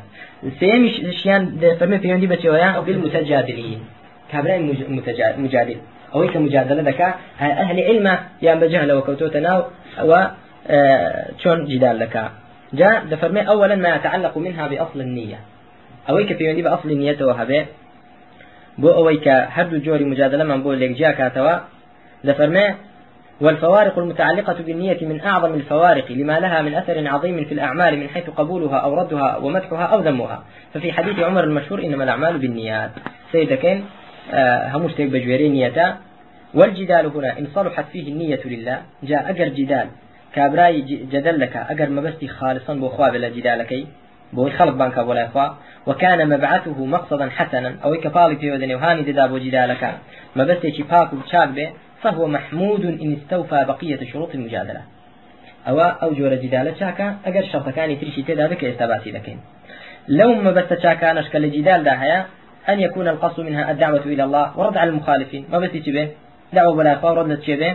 سيمش 0.61 1.00
شيان 1.23 1.76
فرمي 1.81 1.99
في 1.99 2.12
عندي 2.12 2.26
بتشويا 2.26 2.64
أو 2.64 2.83
بالمتجادلين 2.83 3.81
كابرين 4.33 4.87
مجادل. 5.38 5.76
أو 6.14 6.23
هيك 6.23 6.37
مجادلة 6.37 6.83
ذكا 6.83 7.14
أهل 7.40 7.81
علم 7.81 8.19
يا 8.43 8.55
بجهل 8.55 8.93
وكوتو 8.93 9.29
تناو 9.29 9.64
و 10.02 10.25
شون 11.43 11.64
جدال 11.64 11.99
لك 11.99 12.31
جاء 12.73 13.05
دفرمي 13.05 13.49
أولا 13.49 13.75
ما 13.75 13.97
يتعلق 13.97 14.38
منها 14.38 14.69
بأصل 14.69 15.00
النية. 15.00 15.40
هيك 16.19 16.37
في 16.37 16.49
عندي 16.49 16.62
بأصل 16.62 16.90
النية 16.90 17.25
وهبه 17.25 17.67
بو 18.79 18.90
أويك 18.90 19.29
هردو 19.29 19.79
جوري 19.79 20.05
مجادلة 20.05 20.45
من 20.45 20.62
بو 20.62 20.73
لك 20.73 20.90
جاء 20.90 21.12
كاتوا 21.12 21.59
دفرمي 22.25 22.75
والفوارق 23.40 23.99
المتعلقة 23.99 24.52
بالنية 24.52 24.99
من 25.07 25.21
أعظم 25.21 25.55
الفوارق 25.55 26.12
لما 26.12 26.40
لها 26.40 26.62
من 26.62 26.75
أثر 26.75 27.09
عظيم 27.09 27.45
في 27.45 27.55
الأعمال 27.55 27.99
من 27.99 28.09
حيث 28.09 28.31
قبولها 28.31 28.76
أو 28.76 28.95
ردها 28.95 29.37
ومدحها 29.37 29.85
أو 29.85 30.00
ذمها. 30.00 30.45
ففي 30.75 30.93
حديث 30.93 31.19
عمر 31.19 31.45
المشهور 31.45 31.83
إنما 31.85 32.05
الأعمال 32.05 32.38
بالنيات. 32.38 32.90
سيدة 33.33 33.57
كين 33.57 33.85
آه 34.33 34.69
هموش 34.69 34.95
تيك 34.95 35.09
بجويري 35.09 35.49
نيتا 35.49 35.97
والجدال 36.55 37.07
هنا 37.07 37.38
إن 37.38 37.47
صلحت 37.55 37.85
فيه 37.93 38.12
النية 38.12 38.40
لله 38.45 38.83
جاء 39.02 39.31
أجر 39.31 39.49
جدال. 39.49 39.87
كابراي 40.35 40.81
جدل 40.81 41.40
لك 41.40 41.57
أجر 41.57 41.90
مبستي 41.90 42.29
خالصا 42.29 42.75
بأخوة 42.75 43.11
بلا 44.32 44.49
جدالكي 44.49 44.56
بو 44.56 44.58
خلق 44.58 44.75
بانك 44.75 44.96
ولا 44.96 45.26
إخوة 45.26 45.56
وكان 45.87 46.28
مبعثه 46.28 46.84
مقصدا 46.84 47.30
حسنا. 47.30 47.76
أو 47.84 47.96
كفالي 47.96 48.37
في 48.37 48.52
ودني 48.52 48.75
وهاني 48.75 49.02
دداب 49.02 49.32
وجدالك 49.32 49.99
مبستي 50.37 50.72
شباك 50.72 51.12
وشاك 51.12 51.49
به 51.49 51.72
فهو 52.02 52.26
محمود 52.26 52.84
إن 52.84 53.12
استوفى 53.12 53.64
بقية 53.64 54.12
شروط 54.12 54.34
المجادلة. 54.34 54.82
أو 55.68 55.80
أو 55.80 56.12
جور 56.12 56.34
جدالة 56.34 56.75
شاكا. 56.75 57.16
أجر 57.26 57.44
شرط 57.52 57.68
كان 57.68 58.00
ترشي 58.00 58.22
تدا 58.22 58.46
بك 58.46 58.64
استباتي 58.64 59.10
لكن. 59.10 59.37
لو 60.08 60.34
ما 60.34 60.50
بس 60.50 60.82
شاكا 60.82 61.12
نشكل 61.12 61.50
جدال 61.50 61.84
داهيا. 61.84 62.26
أن 62.68 62.80
يكون 62.80 63.08
القصد 63.08 63.40
منها 63.40 63.70
الدعوة 63.70 64.04
إلى 64.06 64.25
الله 64.25 64.58
ورد 64.58 64.76
على 64.76 64.90
المخالفين. 64.90 65.44
ما 65.52 65.58
بس 65.58 65.70
تبه 65.87 66.08
دعوة 66.52 66.75
بلا 66.75 66.92
إخوة 66.92 67.12
ورد 67.12 67.38
تشبه 67.38 67.75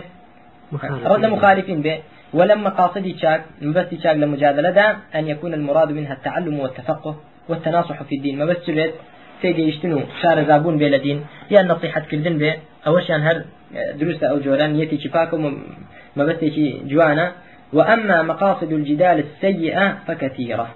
رد 1.04 1.26
مخالفين. 1.26 1.82
به. 1.82 1.98
ولما 2.34 2.70
قاصدي 2.70 3.18
شاك 3.18 3.44
بس 3.62 3.94
شاك 4.02 4.16
لمجادلة 4.16 4.70
دا 4.70 4.96
أن 5.14 5.28
يكون 5.28 5.54
المراد 5.54 5.92
منها 5.92 6.12
التعلم 6.12 6.60
والتفقه 6.60 7.16
والتناصح 7.48 8.02
في 8.02 8.14
الدين. 8.16 8.38
ما 8.38 8.44
بس 8.44 8.56
تبه 8.66 8.92
تيجيشتنو 9.42 10.00
شار 10.22 10.44
زابون 10.44 10.78
بلا 10.78 10.96
دين. 10.96 11.26
يا 11.50 11.62
نصيحة 11.62 12.00
كردن 12.00 12.38
به 12.38 12.56
أوشان 12.86 13.22
هر 13.22 13.44
دروس 13.94 14.22
أو 14.24 14.38
جولان 14.38 14.80
يتي 14.80 14.98
شفاكم 14.98 15.62
ما 16.16 16.24
بس 16.24 16.36
جوانا. 16.84 17.32
وأما 17.72 18.22
مقاصد 18.22 18.72
الجدال 18.72 19.18
السيئة 19.18 19.98
فكثيرة. 20.06 20.74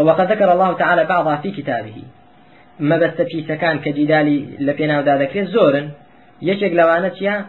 وقد 0.00 0.32
ذكر 0.32 0.52
الله 0.52 0.72
تعالى 0.72 1.04
بعضها 1.04 1.36
في 1.36 1.50
كتابه. 1.50 2.02
ما 2.80 2.96
بس 2.96 3.20
في 3.30 3.44
سكان 3.48 3.78
كجدال 3.78 4.46
لفينا 4.66 4.98
ودا 4.98 5.16
ذكر 5.18 5.44
زورا 5.44 5.90
يشق 6.42 6.72
لوانتيا 6.72 7.46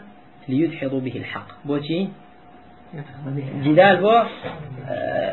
ليدحضوا 0.47 0.99
به 0.99 1.15
الحق. 1.15 1.47
بوتي 1.65 2.09
جدال 3.63 3.97
بو 3.97 4.11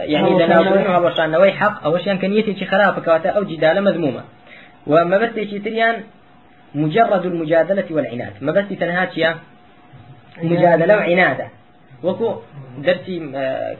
يعني 0.00 0.30
لنا 0.30 0.60
وصلنا 0.60 0.98
وشان 0.98 1.30
نوي 1.30 1.52
حق 1.52 1.84
أو 1.84 1.98
شيء 1.98 2.14
كان 2.14 2.32
يتي 2.32 2.64
خرافة 2.66 3.00
كواتا 3.00 3.28
أو 3.28 3.44
جدال 3.44 3.84
مذمومة. 3.84 4.22
وما 4.86 5.18
بس 5.18 5.34
تريان 5.34 6.02
مجرد 6.74 7.26
المجادلة 7.26 7.84
والعناد. 7.90 8.32
ما 8.40 8.52
بس 8.52 8.68
تنهاتيا 8.80 9.36
مجادلة 10.42 10.96
وعنادة. 10.96 11.48
وكو 12.02 12.34
درسي 12.78 13.18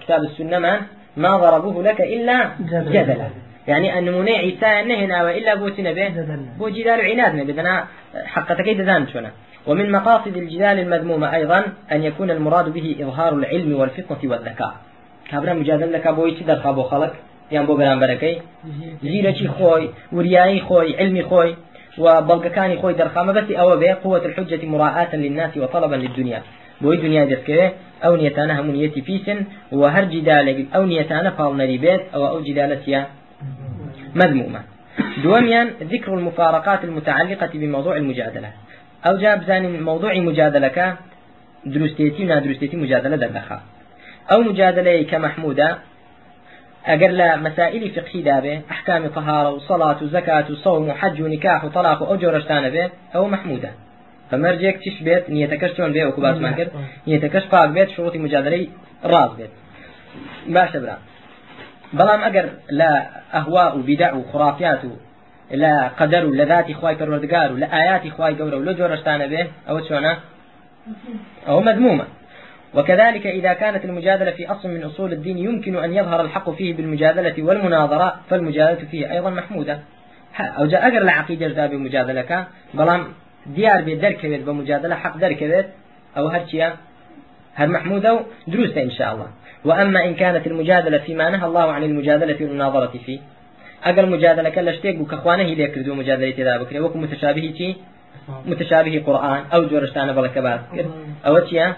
كتاب 0.01 0.21
السنة 0.23 0.59
ما 0.59 0.81
ما 1.17 1.37
ضربوه 1.37 1.83
لك 1.83 2.01
إلا 2.01 2.51
جدلا. 2.63 3.29
يعني 3.69 3.99
أن 3.99 4.05
منع 4.05 4.33
عيسى 4.33 4.83
نهنا 4.83 5.25
وإلا 5.25 5.55
بوتنا 5.55 5.93
به 5.93 6.09
بو 6.59 6.69
جدال 6.69 7.01
عنادنا 7.01 7.43
بدنا 7.45 7.87
حقتك 8.25 8.69
دزان 8.69 9.09
شنا 9.09 9.31
ومن 9.67 9.93
مقاصد 9.93 10.37
الجدال 10.37 10.79
المذمومة 10.79 11.35
أيضا 11.35 11.65
أن 11.93 12.03
يكون 12.03 12.31
المراد 12.31 12.73
به 12.73 12.97
إظهار 13.01 13.33
العلم 13.35 13.77
والفطنة 13.81 14.31
والذكاء. 14.31 14.75
كابرا 15.31 15.53
مجادل 15.53 15.93
لك 15.93 16.09
بوي 16.09 16.31
تدر 16.31 16.57
خابو 16.57 16.83
خلق 16.83 17.13
بو 17.53 17.77
بران 17.77 18.01
بركي 18.01 18.41
زيرتي 19.03 19.49
خوي 19.49 19.91
ورياي 20.13 20.61
خوي 20.61 20.97
علمي 20.97 21.23
خوي 21.23 21.57
وبلغكاني 21.99 22.77
خوي 22.77 22.93
درخامة 22.93 23.33
بس 23.33 23.51
أو 23.51 23.77
به 23.77 23.95
قوة 24.05 24.25
الحجة 24.27 24.67
مراعاة 24.67 25.17
للناس 25.17 25.57
وطلبا 25.57 25.97
للدنيا. 25.97 26.43
بۆی 26.83 26.97
دنیا 27.05 27.25
دەستکەوێ 27.33 27.69
ئەو 28.05 28.13
نیەتانە 28.21 28.53
هەموو 28.59 28.77
نیەتی 28.77 29.03
پیسن 29.09 29.39
و 29.79 29.83
هەر 29.95 30.05
جیدالێک 30.13 30.59
ئەو 30.75 30.85
نیەتانە 30.93 31.31
پاڵنەری 31.39 31.79
بێت 31.85 32.03
ئەوە 32.13 32.29
ئەو 32.33 32.41
جیدالەتە 32.47 33.01
مذمومة 34.21 34.61
دوميان 35.23 35.69
ذكر 35.93 36.11
المفارقات 36.19 36.81
المتعلقة 36.89 37.53
بموضوع 37.61 37.97
المجادلة. 37.97 38.51
أو 39.07 39.17
جاب 39.17 39.45
زان 39.45 39.83
موضوع 39.83 40.15
مجادلة 40.15 40.97
دروستيتي 41.67 42.25
نادروستيتي 42.25 42.77
مجادلة 42.77 43.17
دردخا 43.17 43.63
أو 44.33 44.41
مجادلة 44.41 45.03
كمحمودة 45.03 45.79
أجر 46.87 47.09
لا 47.09 47.37
مسائل 47.37 47.91
فقهي 47.91 48.23
دابه 48.23 48.61
أحكام 48.71 49.07
طهارة 49.07 49.51
وصلاة 49.51 50.03
وزكاة 50.03 50.45
وصوم 50.51 50.89
وحج 50.89 51.23
ونكاح 51.23 51.65
وطلاق 51.65 52.03
وأجر 52.03 52.39
به 52.71 52.91
أو 53.15 53.29
محمودة 53.29 53.71
فمرجك 54.31 54.79
تش 54.87 55.03
بيت 55.03 55.31
نيتكش 55.31 55.77
شلون 55.77 55.93
بيه 55.93 56.07
وكباس 56.07 56.37
ما 56.37 56.51
كر 56.51 56.69
نيتكش 57.07 57.45
فاق 57.45 57.67
بيت 57.67 57.91
شروط 57.91 58.17
مجادلة 58.17 58.69
راز 59.05 59.31
بيت 59.31 59.51
باش 60.47 60.77
برا. 60.77 60.99
بلام 61.93 62.23
أجر 62.23 62.51
لا 65.51 65.89
قدر 65.89 66.27
ولا 66.27 66.45
ذات 66.45 66.71
إخواي 66.71 66.97
پروردگار 66.97 67.53
ولا 67.53 67.83
آيات 67.83 68.07
إخواي 68.07 68.35
قورة 68.35 68.57
ولا 68.57 68.73
جورشتان 68.73 69.27
به. 69.27 69.47
أو 69.69 69.85
شونا 69.89 70.19
أو 71.49 71.61
مذمومة. 71.61 72.05
وكذلك 72.75 73.27
إذا 73.27 73.53
كانت 73.53 73.85
المجادلة 73.85 74.31
في 74.31 74.51
أصل 74.51 74.69
من 74.69 74.83
أصول 74.83 75.13
الدين 75.13 75.39
يمكن 75.39 75.77
أن 75.77 75.95
يظهر 75.95 76.21
الحق 76.21 76.51
فيه 76.51 76.75
بالمجادلة 76.75 77.43
والمناظرة 77.43 78.21
فالمجادلة 78.31 78.89
فيه 78.91 79.13
أيضا 79.13 79.31
محمودة. 79.31 79.81
أو 80.41 80.67
جاء 80.67 80.87
أجر 80.87 80.99
العقيدة 80.99 81.49
جدا 81.49 81.67
بمجادلة 81.67 82.47
بلام 82.75 83.05
ديار 83.47 83.83
بدركبت 83.83 84.41
بمجادلة 84.41 84.95
حق 84.95 85.17
دركبت 85.17 85.67
أو 86.17 86.29
هرشيا 86.29 86.77
هر 87.55 87.69
محمودة 87.69 88.21
دروسة 88.47 88.83
إن 88.83 88.91
شاء 88.91 89.15
الله. 89.15 89.27
وأما 89.65 90.05
إن 90.05 90.15
كانت 90.15 90.47
المجادلة 90.47 90.99
فيما 90.99 91.31
نهى 91.31 91.47
الله 91.47 91.73
عن 91.73 91.83
المجادلة 91.83 92.37
والمناظرة 92.41 92.93
فيه. 93.07 93.21
أقل 93.85 94.11
مجادلة 94.11 94.51
كلا 94.51 94.73
شتيك 94.73 94.97
بكخوانه 94.97 95.43
لي 95.43 95.67
كردو 95.67 95.95
مجادلة 95.95 96.31
تذا 96.31 96.57
بكري 96.57 96.81
وكم 96.81 97.03
متشابه 97.03 97.55
تي 97.59 97.77
متشابه 98.47 99.03
قرآن 99.07 99.45
أو 99.55 99.67
جورشتان 99.67 100.13
بلا 100.13 100.29
كبار 100.29 100.61
أو 101.27 101.39
تيا 101.39 101.77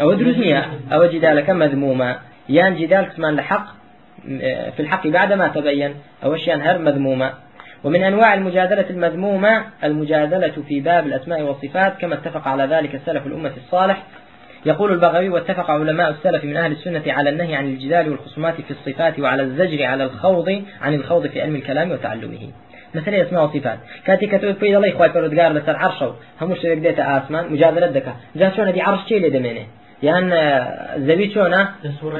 أو 0.00 0.12
دروسية 0.12 0.70
أو 0.92 1.04
جدالك 1.04 1.50
مذمومة 1.50 2.18
يان 2.48 2.76
جدال 2.76 3.04
كمان 3.04 3.36
لحق 3.36 3.66
في 4.76 4.80
الحق 4.80 5.06
بعد 5.06 5.32
ما 5.32 5.48
تبين 5.48 5.94
أو 6.24 6.34
أشياء 6.34 6.58
هر 6.58 6.78
مذمومة 6.78 7.32
ومن 7.84 8.02
أنواع 8.02 8.34
المجادلة 8.34 8.90
المذمومة 8.90 9.64
المجادلة 9.84 10.52
في 10.68 10.80
باب 10.80 11.06
الأسماء 11.06 11.42
والصفات 11.42 11.98
كما 12.00 12.14
اتفق 12.14 12.48
على 12.48 12.64
ذلك 12.64 12.94
السلف 12.94 13.26
الأمة 13.26 13.52
الصالح. 13.56 14.02
يقول 14.66 14.92
البغوي 14.92 15.28
واتفق 15.28 15.70
علماء 15.70 16.10
السلف 16.10 16.44
من 16.44 16.56
أهل 16.56 16.72
السنة 16.72 17.02
على 17.06 17.30
النهي 17.30 17.54
عن 17.54 17.64
الجدال 17.64 18.08
والخصومات 18.10 18.54
في 18.54 18.70
الصفات 18.70 19.18
وعلى 19.20 19.42
الزجر 19.42 19.84
على 19.84 20.04
الخوض 20.04 20.62
عن 20.82 20.94
الخوض 20.94 21.26
في 21.26 21.42
علم 21.42 21.56
الكلام 21.56 21.90
وتعلمه. 21.90 22.50
مثلا 22.94 23.22
اسماء 23.22 23.44
وصفات. 23.44 23.78
كاتي 24.06 24.26
كتب 24.26 24.52
في 24.52 24.76
الله 24.76 24.90
خوي 24.90 25.08
پروردگار 25.08 25.52
لسر 25.52 25.76
عرشه 25.76 26.14
همو 26.40 26.54
شوك 26.54 26.78
ديتا 26.78 27.02
آسمان 27.18 27.52
مجادلة 27.52 27.86
دكا 27.86 28.14
جا 28.36 28.50
شونا 28.56 28.70
دي 28.70 28.80
عرش 28.80 29.04
چي 29.08 29.18
لدمينه 29.18 29.66
یان 30.02 30.30
زەوی 31.06 31.28
چۆنا 31.34 31.62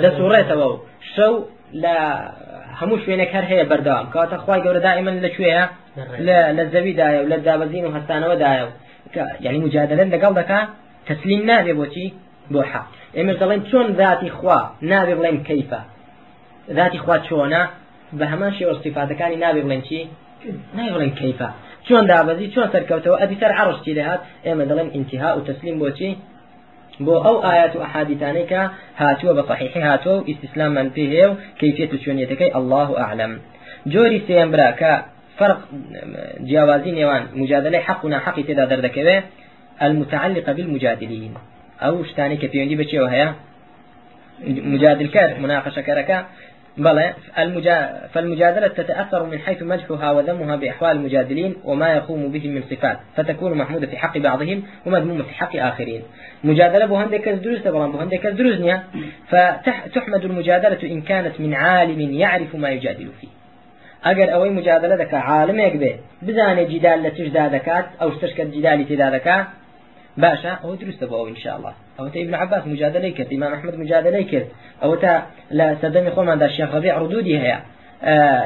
دەسوڕێتەوە. 0.05 0.67
و 0.73 0.79
شەو 1.15 1.35
لە 1.83 1.97
هەموو 2.81 2.99
شوێنێک 3.05 3.31
هەر 3.37 3.45
هەیە 3.51 3.65
بەردەوام. 3.71 4.07
کاتە 4.15 4.37
خخوای 4.41 4.61
گەورە 4.65 4.81
دائمن 4.87 5.17
لەکوێیە 5.25 5.65
لە 6.57 6.65
زەویدایە 6.73 7.19
و 7.23 7.29
لە 7.33 7.37
دابەزین 7.47 7.85
و 7.87 7.95
هەستانەوەدایە 7.97 8.65
و. 8.67 8.71
یعنی 9.45 9.59
مجادلن 9.65 10.09
لەگەڵ 10.15 10.33
دەکا 10.41 10.61
تەسلیم 11.09 11.43
نابێ 11.51 11.73
بۆچی؟ 11.81 12.07
بۆ 12.53 12.61
حق 12.71 12.87
ئێمە 13.17 13.35
دەڵێن 13.41 13.61
چۆن 13.71 13.87
ذاتی 14.01 14.31
خوا 14.37 14.59
نابێ 14.91 15.15
بڵێن 15.19 15.39
کەیفە؟ 15.49 15.81
ذاتی 16.77 16.99
خوا 17.05 17.17
چۆنا 17.29 17.63
بە 18.19 18.25
هەمان 18.33 18.53
شێوە 18.59 18.75
صفاتەکانی 18.85 19.39
نابێ 19.45 19.61
بڵێن 19.67 19.83
چی؟ 19.89 20.01
نابێ 20.77 20.91
بڵێن 20.95 21.13
کەیفە. 21.21 21.49
چۆن 21.87 22.05
دابەزی 22.11 22.47
چۆن 22.55 22.67
سەرکەوتەوە؟ 22.73 23.17
ئەبی 23.21 23.37
سەر 23.41 23.53
عڕشتی 23.61 23.93
دەهات. 23.99 24.21
ئێمە 24.47 24.65
دەڵێن 24.71 24.89
انتها 24.97 25.31
و 25.37 25.45
تەسلیم 25.49 25.77
بۆچی 25.83 26.11
بۆ 27.07 27.15
ئەو 27.27 27.37
ئايات 27.45 27.73
و 27.77 27.83
ئەحادیثانەی 27.85 28.47
کە 28.51 28.63
هاتووە 29.01 29.33
بە 29.37 29.43
صحیحی 29.51 29.83
هاتووە 29.89 30.15
و 30.19 30.25
ئیسلاممان 30.29 30.89
پێ 30.95 31.05
هەیە 31.13 31.27
و 31.31 31.35
کەیفێت 31.61 31.91
و 31.95 32.01
چۆنیەتەکەی 32.05 32.51
الله 32.59 32.89
أعلم. 33.05 33.33
جۆری 33.93 34.21
سێم 34.27 34.49
برا 34.53 34.71
کە 34.81 34.93
فرق 35.39 35.59
جیاوازی 36.49 36.93
نێوان 36.99 37.23
مجادلەی 37.41 37.85
حق 37.87 38.01
و 38.05 38.09
ناحقی 38.15 38.45
تێدا 38.49 38.65
دەردەکەوێ 38.71 39.17
المتعلقة 39.87 40.53
بالمجادلين 40.53 41.35
أو 41.83 42.05
شتاني 42.05 42.37
كبيوندي 42.37 42.77
بچيو 42.77 43.05
هيا 43.05 43.35
مجادل 44.47 45.09
كار 45.09 45.39
مناقشة 45.39 45.81
كركا 45.81 46.27
بلى 46.77 47.15
المجا... 47.39 48.09
فالمجادلة 48.13 48.69
تتأثر 48.69 49.27
من 49.27 49.39
حيث 49.39 49.63
مدحها 49.63 50.11
وذمها 50.11 50.57
بأحوال 50.57 50.91
المجادلين 50.91 51.55
وما 51.65 51.93
يقوم 51.93 52.33
به 52.33 52.49
من 52.49 52.63
صفات 52.71 52.99
فتكون 53.17 53.55
محمودة 53.55 53.87
في 53.87 53.97
حق 53.97 54.19
بعضهم 54.19 54.63
ومذمومة 54.87 55.23
في 55.23 55.35
حق 55.35 55.57
آخرين. 55.57 56.03
مجادلة 56.45 56.87
بهندك 56.87 57.29
الدروز 57.29 57.61
طبعا 57.61 57.93
بهندك 57.93 58.27
الدروز 58.27 58.71
فتحمد 59.29 60.25
المجادلة 60.25 60.93
إن 60.93 61.03
كانت 61.03 61.41
من 61.41 61.55
عالم 61.55 62.01
يعرف 62.01 62.55
ما 62.55 62.71
يجادل 62.71 63.09
فيه. 63.21 63.29
ئەگەر 64.07 64.29
ئەوەی 64.35 64.51
مجادلە 64.59 64.97
دەکە 65.03 65.19
عالمێک 65.31 65.75
بێ 65.83 65.93
بزانێ 66.27 66.65
جیدال 66.71 66.99
لە 67.05 67.11
تشدا 67.17 67.45
دەکات 67.57 67.87
ئەو 68.01 68.09
شتشکە 68.15 68.45
باشە 70.23 70.53
ئەو 70.63 70.73
دروستە 70.81 71.05
بۆ 71.11 71.15
ئەو 71.21 71.27
انشاءله 71.33 71.73
ئەو 71.99 72.07
تا 72.13 72.19
ابن 72.25 72.35
عباس 72.43 72.63
مجادلەی 72.73 73.13
کرد 73.17 73.31
ئیمام 73.35 73.53
محمد 73.55 73.75
مجادلەی 73.83 74.25
کرد 74.33 74.49
ئەو 74.83 74.93
تا 75.03 75.13
لە 75.59 75.67
خۆماندا 76.17 76.49
شێخ 76.57 76.71
ڕبیع 76.77 76.95
ڕدودی 77.03 77.37
هەیە 77.45 77.59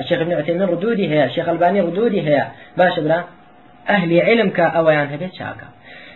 شيخ 0.08 0.20
ابن 0.20 0.32
عثيمين 0.32 0.62
ردودي 0.62 1.06
هي 1.12 1.30
شيخ 1.30 1.48
الباني 1.48 1.80
ردودي 1.80 2.20
هي 2.20 2.46
باش 2.76 3.00
برا 3.00 3.24
أهل 3.88 4.20
علم 4.20 4.50
كا 4.50 4.62
أويان 4.62 5.06
هبت 5.06 5.34
شاكا. 5.34 5.68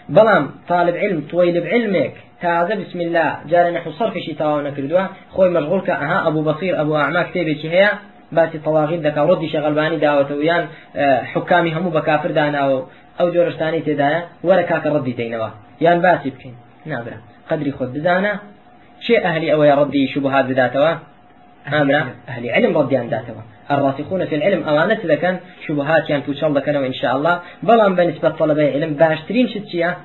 بلام 0.09 0.51
طالب 0.69 0.97
علم 0.97 1.21
طويل 1.31 1.61
بعلمك. 1.61 2.15
تازە 2.43 2.75
بسم 2.75 3.01
الله. 3.01 3.37
جارە 3.51 3.71
نحو 3.77 3.91
صرف 3.91 4.19
شي 4.19 4.35
تاوا 4.35 4.63
نكردوها 4.63 5.11
خوي 5.31 5.49
مشغول 5.51 5.81
كأها 5.81 6.29
أبو 6.29 6.43
بصير 6.43 6.81
أبو 6.81 6.97
أعمى 6.97 7.25
كتابي 7.25 7.55
هي 7.65 7.91
باسی 8.33 8.59
تەواغیل 8.67 9.01
دەکا 9.07 9.23
ڕۆدی 9.29 9.49
شەغەلبانی 9.55 9.99
داوەتەوە 10.05 10.45
یان 10.51 10.65
حکامی 11.33 11.71
هەموو 11.77 11.95
بە 11.97 12.03
کافر 12.09 12.31
داناوە 12.39 12.79
ئەو 13.19 13.27
جۆرەشتانی 13.35 13.85
تێدایە 13.87 14.21
وەرە 14.47 14.65
کاکە 14.71 14.89
ڕەدی 14.95 15.15
دەینەوە. 15.21 15.51
یان 15.85 15.99
باسی 16.05 16.31
بکەین. 16.35 16.57
نابرا. 16.91 17.19
قدری 17.51 17.73
خۆت 17.77 17.91
بزانە 17.97 18.33
چێ 19.05 19.17
ئەهلی 19.25 19.49
ئەوەیە 19.53 19.75
ڕەدی 19.81 20.11
شبهات 20.13 20.45
بداتەوە؟ 20.51 20.93
ئامرا 21.73 22.03
ئەهلی 22.29 22.49
علم 22.57 22.73
ڕەدیان 22.79 23.07
داتەوە. 23.15 23.43
الراسخون 23.71 24.25
في 24.25 24.35
العلم 24.35 24.69
أمانة 24.69 25.01
لكن 25.05 25.39
شبهات 25.67 26.11
يعني 26.11 26.23
توصل 26.23 26.55
لك 26.55 26.69
إن 26.69 26.93
شاء 26.93 27.17
الله 27.17 27.41
بلان 27.63 27.95
بالنسبة 27.95 28.29
طلبة 28.29 28.71
علم 28.71 28.95
باشترين 28.95 29.49
شتيا 29.49 29.97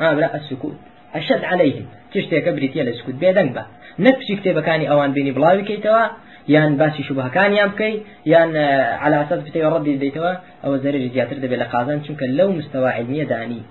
آمرا 0.00 0.30
السكوت 0.34 0.76
أشد 1.14 1.44
عليهم 1.44 1.86
تشتيك 2.14 2.48
بريتيا 2.48 2.84
لسكوت 2.84 3.14
بيدنك 3.14 3.52
با 3.52 3.66
نفسي 3.98 4.36
كتابكاني 4.36 4.90
أوان 4.90 5.12
بيني 5.12 5.30
بلاوي 5.30 5.62
كيتوا 5.62 6.06
یان 6.48 6.76
باسی 6.76 7.02
شوبهەکانیان 7.08 7.68
بکەی 7.72 7.94
یان 8.32 8.56
على 9.04 9.16
أساس 9.22 9.40
بتەوە 9.46 9.68
ڕەدی 9.74 10.00
دەیتەوە 10.02 10.32
ئەوە 10.64 10.76
زەرری 10.84 11.08
زیاتر 11.14 11.36
دەبێت 11.44 11.58
لە 11.62 11.66
قازان 11.72 11.98
چونکە 12.06 12.24
لەو 12.38 12.48
مستەوا 12.58 12.90
علمیە 12.98 13.26
دانی 13.32 13.62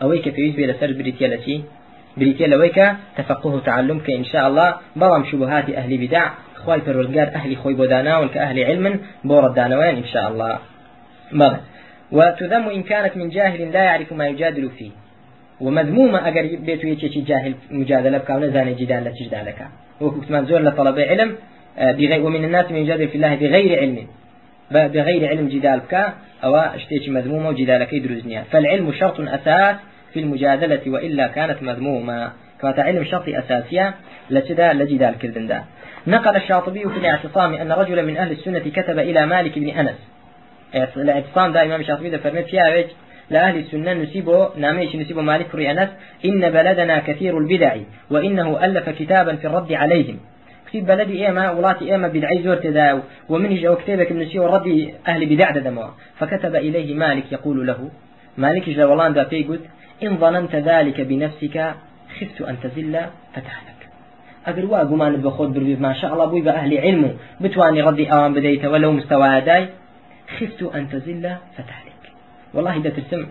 ئەوەی 0.00 0.20
کە 0.24 0.30
پێویست 0.36 0.56
بێ 0.58 0.66
لەسەر 0.70 0.90
بریتە 0.98 1.26
لە 1.32 1.38
چی 1.44 1.56
بریتە 2.18 2.86
تفقه 3.16 3.50
و 3.50 3.60
تعلم 3.60 3.98
کە 4.06 4.10
إن 4.20 4.24
شاء 4.32 4.44
الله 4.48 4.70
بەڵام 5.00 5.24
شوبهاتی 5.30 5.72
ئەهلی 5.78 5.98
بدع 6.04 6.26
خواي 6.64 6.80
پەروەردگار 6.86 7.28
ئەهلی 7.34 7.56
خۆی 7.62 7.76
بۆ 7.80 7.86
داناون 7.92 8.28
کە 8.32 8.38
ئەهلی 8.44 8.62
علم 8.70 8.84
بۆ 9.28 9.36
ڕدانەوەیان 9.44 9.96
إن 10.02 10.08
شاء 10.12 10.26
الله. 10.30 10.54
بەڵێ 11.40 11.58
وتذم 12.16 12.64
إن 12.76 12.82
كانت 12.90 13.14
من 13.20 13.28
جاهل 13.36 13.60
لا 13.76 13.82
يعرف 13.88 14.12
ما 14.12 14.26
يجادل 14.32 14.70
فيه. 14.78 14.92
ومذمومة 15.64 16.18
أجر 16.28 16.44
بيتو 16.66 16.86
يتشي 16.92 17.20
جاهل 17.30 17.52
مجادلة 17.70 18.18
بكاونة 18.18 18.46
زاني 18.54 18.74
جدال 18.80 19.04
لتجدالك. 19.04 19.60
وكتمان 20.00 20.44
زور 20.46 20.60
لطلبة 20.60 21.02
علم 21.10 21.30
بغير 21.78 22.22
ومن 22.26 22.44
الناس 22.44 22.70
من 22.70 22.76
يجادل 22.76 23.08
في 23.08 23.14
الله 23.14 23.34
بغير 23.34 23.78
علم. 23.80 24.06
بغير 24.70 25.28
علم 25.28 25.48
جدال 25.48 25.80
بك 25.80 26.12
أو 26.44 26.56
اشتيش 26.56 27.08
مذمومة 27.08 27.48
وجدالك 27.48 27.92
يدرزنيا 27.92 28.44
فالعلم 28.50 28.92
شرط 28.92 29.20
أساس 29.20 29.76
في 30.12 30.20
المجادلة 30.20 30.80
وإلا 30.86 31.26
كانت 31.26 31.62
مذمومة. 31.62 32.32
كما 32.60 32.74
علم 32.78 33.04
شرط 33.04 33.24
أساسية 33.28 33.94
لتدا 34.30 34.72
لجدال 34.72 35.18
كردندا 35.18 35.64
نقل 36.06 36.36
الشاطبي 36.36 36.80
في 36.80 36.98
الاعتصام 36.98 37.54
أن 37.54 37.72
رجلا 37.72 38.02
من 38.02 38.16
أهل 38.16 38.32
السنة 38.32 38.58
كتب 38.58 38.98
إلى 38.98 39.26
مالك 39.26 39.58
بن 39.58 39.68
أنس. 39.68 39.98
الاعتصام 40.96 41.52
ده 41.52 41.62
إمام 41.62 41.80
الشاطبي 41.80 42.10
ده 42.10 42.18
فرمت 42.18 42.44
فيها 42.44 42.84
لأهل 43.30 43.58
السنة 43.58 43.92
نسيبه 43.92 44.48
ناميش 44.56 44.96
نسيبه 44.96 45.22
مالك 45.22 45.54
ري 45.54 45.70
أنس 45.70 45.88
إن 46.24 46.50
بلدنا 46.50 46.98
كثير 46.98 47.38
البدع 47.38 47.76
وإنه 48.10 48.64
ألف 48.64 48.88
كتابا 48.88 49.36
في 49.36 49.46
الرد 49.46 49.72
عليهم. 49.72 50.20
كتب 50.70 50.86
بلدي 50.86 51.26
إيما 51.26 51.50
ولاتي 51.50 51.92
إيما 51.92 52.08
بدعي 52.08 52.42
زور 52.42 52.56
تداو 52.56 53.00
ومنهج 53.28 53.64
أو 53.64 53.76
كتابك 53.76 54.10
النسي 54.10 54.38
ورد 54.38 54.94
أهل 55.08 55.26
بدع 55.26 55.50
دموا. 55.50 55.90
فكتب 56.18 56.54
إليه 56.54 56.94
مالك 56.94 57.32
يقول 57.32 57.66
له 57.66 57.90
مالك 58.38 58.70
جلوالان 58.70 59.12
دا 59.12 59.22
قلت 59.22 59.60
إن 60.02 60.16
ظننت 60.16 60.54
ذلك 60.54 61.00
بنفسك 61.00 61.74
خفت 62.20 62.42
أن 62.42 62.56
تزل 62.62 63.00
فتحتك. 63.34 63.80
أقر 64.46 64.64
وا 64.66 64.82
بخود 65.16 65.54
بربي 65.54 65.76
ما 65.76 65.92
شاء 65.92 66.12
الله 66.12 66.24
بوي 66.24 66.40
بأهل 66.40 66.78
علمه 66.78 67.14
بتواني 67.40 67.82
ردي 67.82 68.12
أوان 68.12 68.34
بديت 68.34 68.64
ولو 68.64 68.92
مستوى 68.92 69.40
داي. 69.40 69.68
خفت 70.38 70.62
أن 70.62 70.88
تزل 70.88 71.36
فتحتك. 71.56 72.02
والله 72.54 72.78
ده 72.78 72.90
ترسم 72.90 73.26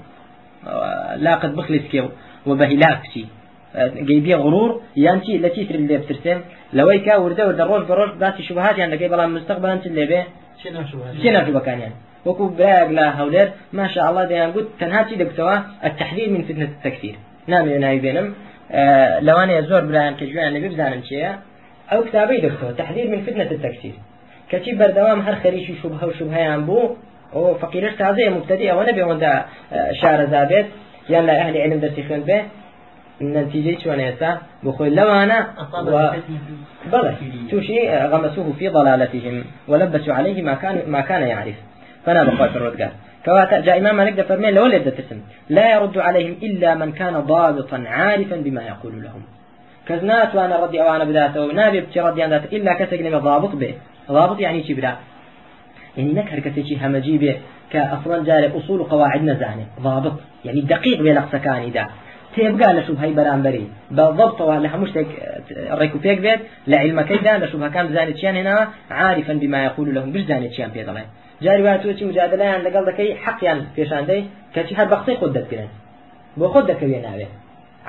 لا 1.15 1.35
قد 1.35 1.55
بخلص 1.55 2.11
وبهلاك 2.45 3.01
شي 3.13 3.25
گەیبیە 4.09 4.37
غرور 4.43 4.71
یانچی 5.05 5.33
لە 5.43 5.49
چیتر 5.55 5.75
لێ 5.89 5.97
بترسێن 6.01 6.39
لەوەی 6.77 6.99
کا 7.05 7.13
وردە 7.23 7.43
وردە 7.49 7.63
ڕۆژ 7.69 7.83
بە 7.89 7.93
ڕۆژ 7.99 8.11
باسی 8.21 8.41
شوبهاتیان 8.47 8.89
دەکەی 8.93 9.09
بەڵام 9.13 9.31
مستقبلان 9.37 9.77
چ 9.83 9.85
لێبێ 9.97 10.21
چێ 11.21 11.29
ناشوبەکانیان 11.35 11.93
وەکو 12.27 12.43
براگ 12.59 12.89
لە 12.97 13.05
هەولێر 13.19 13.47
ماشاء 13.79 14.05
الله 14.09 14.25
دەیان 14.31 14.51
گوت 14.55 14.67
تەنها 14.81 15.01
چی 15.07 15.15
دەکتەوە 15.21 15.55
التحذير 15.87 16.29
من 16.35 16.41
فتنة 16.47 16.67
التكفير. 16.75 17.15
نامێ 17.51 17.73
ناوی 17.83 17.99
بێنم 18.05 18.27
لەوانەیە 19.27 19.61
زۆر 19.69 19.83
برایان 19.89 20.15
کە 20.19 20.25
گویان 20.29 20.51
لەبێ 20.55 20.69
بزانن 20.73 21.01
چیە 21.07 21.31
ئەو 21.91 22.01
کتابەی 22.07 22.39
دەکتەوە 22.45 22.71
تحذير 22.81 23.07
من 23.13 23.21
فتنة 23.27 23.49
التكفير. 23.55 23.95
کەچی 24.51 24.71
بەردەوام 24.79 25.19
هەر 25.27 25.35
خەریکی 25.43 25.73
شوبهە 25.81 26.05
و 26.09 26.13
شوبهەیان 26.19 26.61
بوو 26.67 26.95
ئەو 27.33 27.43
فقیرش 27.61 27.93
تازەیە 28.01 28.29
مبتدی 28.37 28.69
ئەوە 28.71 28.83
نەبێ 28.89 29.01
ئەوەندا 29.05 29.33
شارەزا 29.99 30.43
بێت 30.51 30.67
یان 31.13 31.25
ئەهلی 31.39 31.59
علم 31.65 31.79
دەرسی 31.83 32.03
خوێن 32.07 32.23
بێ 32.29 32.39
النتيجة 33.21 33.79
شلون 33.83 33.99
يسا 33.99 34.37
بخل 34.63 34.95
لو 34.95 35.09
أنا 35.09 35.47
و... 35.83 36.09
بلى. 36.91 37.15
توشي 37.51 37.97
غمسوه 37.97 38.53
في 38.59 38.67
ضلالتهم 38.69 39.43
ولبسوا 39.67 40.13
عليه 40.13 40.41
ما 40.41 40.53
كان 40.53 40.83
ما 40.87 41.01
كان 41.01 41.21
يعرف. 41.21 41.55
فأنا 42.05 42.23
بقول 42.23 42.49
في 42.49 42.55
الردقات 42.55 42.91
كواتا 43.25 43.59
جاء 43.59 43.77
إمام 43.77 43.95
مالك 43.97 44.21
فرمين 44.21 44.53
لو 44.53 44.67
تسم 44.67 45.19
لا 45.49 45.75
يرد 45.75 45.97
عليهم 45.97 46.35
إلا 46.43 46.75
من 46.75 46.91
كان 46.91 47.19
ضابطا 47.19 47.83
عارفا 47.87 48.35
بما 48.35 48.61
يقول 48.61 49.03
لهم. 49.03 49.21
كزنات 49.87 50.35
وأنا 50.35 50.63
ردي 50.63 50.81
أو 50.81 50.95
أنا 50.95 51.03
بداته 51.03 51.41
ونابي 51.41 51.81
بتي 51.81 51.99
ردي 51.99 52.23
عن 52.23 52.33
إلا 52.33 52.73
كسجن 52.73 53.19
ضابط 53.19 53.55
به. 53.55 53.73
ضابط 54.11 54.39
يعني 54.39 54.63
شي 54.63 54.73
بلا. 54.73 54.95
يعني 55.97 56.13
نكر 56.13 56.39
كسيشي 56.39 56.77
همجي 56.85 57.17
به. 57.17 57.37
كأصلا 57.71 58.23
جاري 58.23 58.57
أصول 58.57 58.83
قواعد 58.83 59.23
نزانه 59.23 59.65
ضابط. 59.81 60.13
يعني 60.45 60.61
دقيق 60.61 61.01
بلقسكاني 61.01 61.69
ده 61.69 61.87
تێبگا 62.35 62.69
لە 62.77 62.81
شوبهای 62.87 63.13
بەرامبەری. 63.19 63.65
بەڵبتەوە 63.97 64.55
لە 64.63 64.69
هەموو 64.73 64.89
شتێک 64.91 65.09
ڕێک 65.79 65.93
و 65.95 65.99
پێک 66.05 66.19
بێت 66.25 66.41
لە 66.71 66.75
عیلمەکەیدا 66.83 67.33
لە 67.41 67.47
شوبهەکان 67.51 67.85
بزانێت 67.89 68.17
چیان 68.19 68.35
هێناوە 68.39 68.65
عارفا 68.99 69.33
بما 69.41 69.59
يقول 69.67 69.87
لهم 69.95 70.09
بزانێت 70.15 70.51
چیان 70.55 70.71
پێ 70.75 70.81
دەڵێن. 70.87 71.07
جاری 71.45 71.63
وایە 71.65 71.79
تۆچی 71.83 72.03
مجادلەیان 72.09 72.61
لەگەڵ 72.67 72.83
دەکەی 72.89 73.09
حەقیان 73.23 73.59
پێشاندەی 73.75 74.21
کەچی 74.55 74.73
هەر 74.79 74.87
بەقسەی 74.93 75.17
خۆت 75.19 75.31
دەتگرن 75.37 75.69
بۆ 76.39 76.45
خۆت 76.53 76.65
دەکەوێ 76.71 76.99
ناوێت 77.07 77.33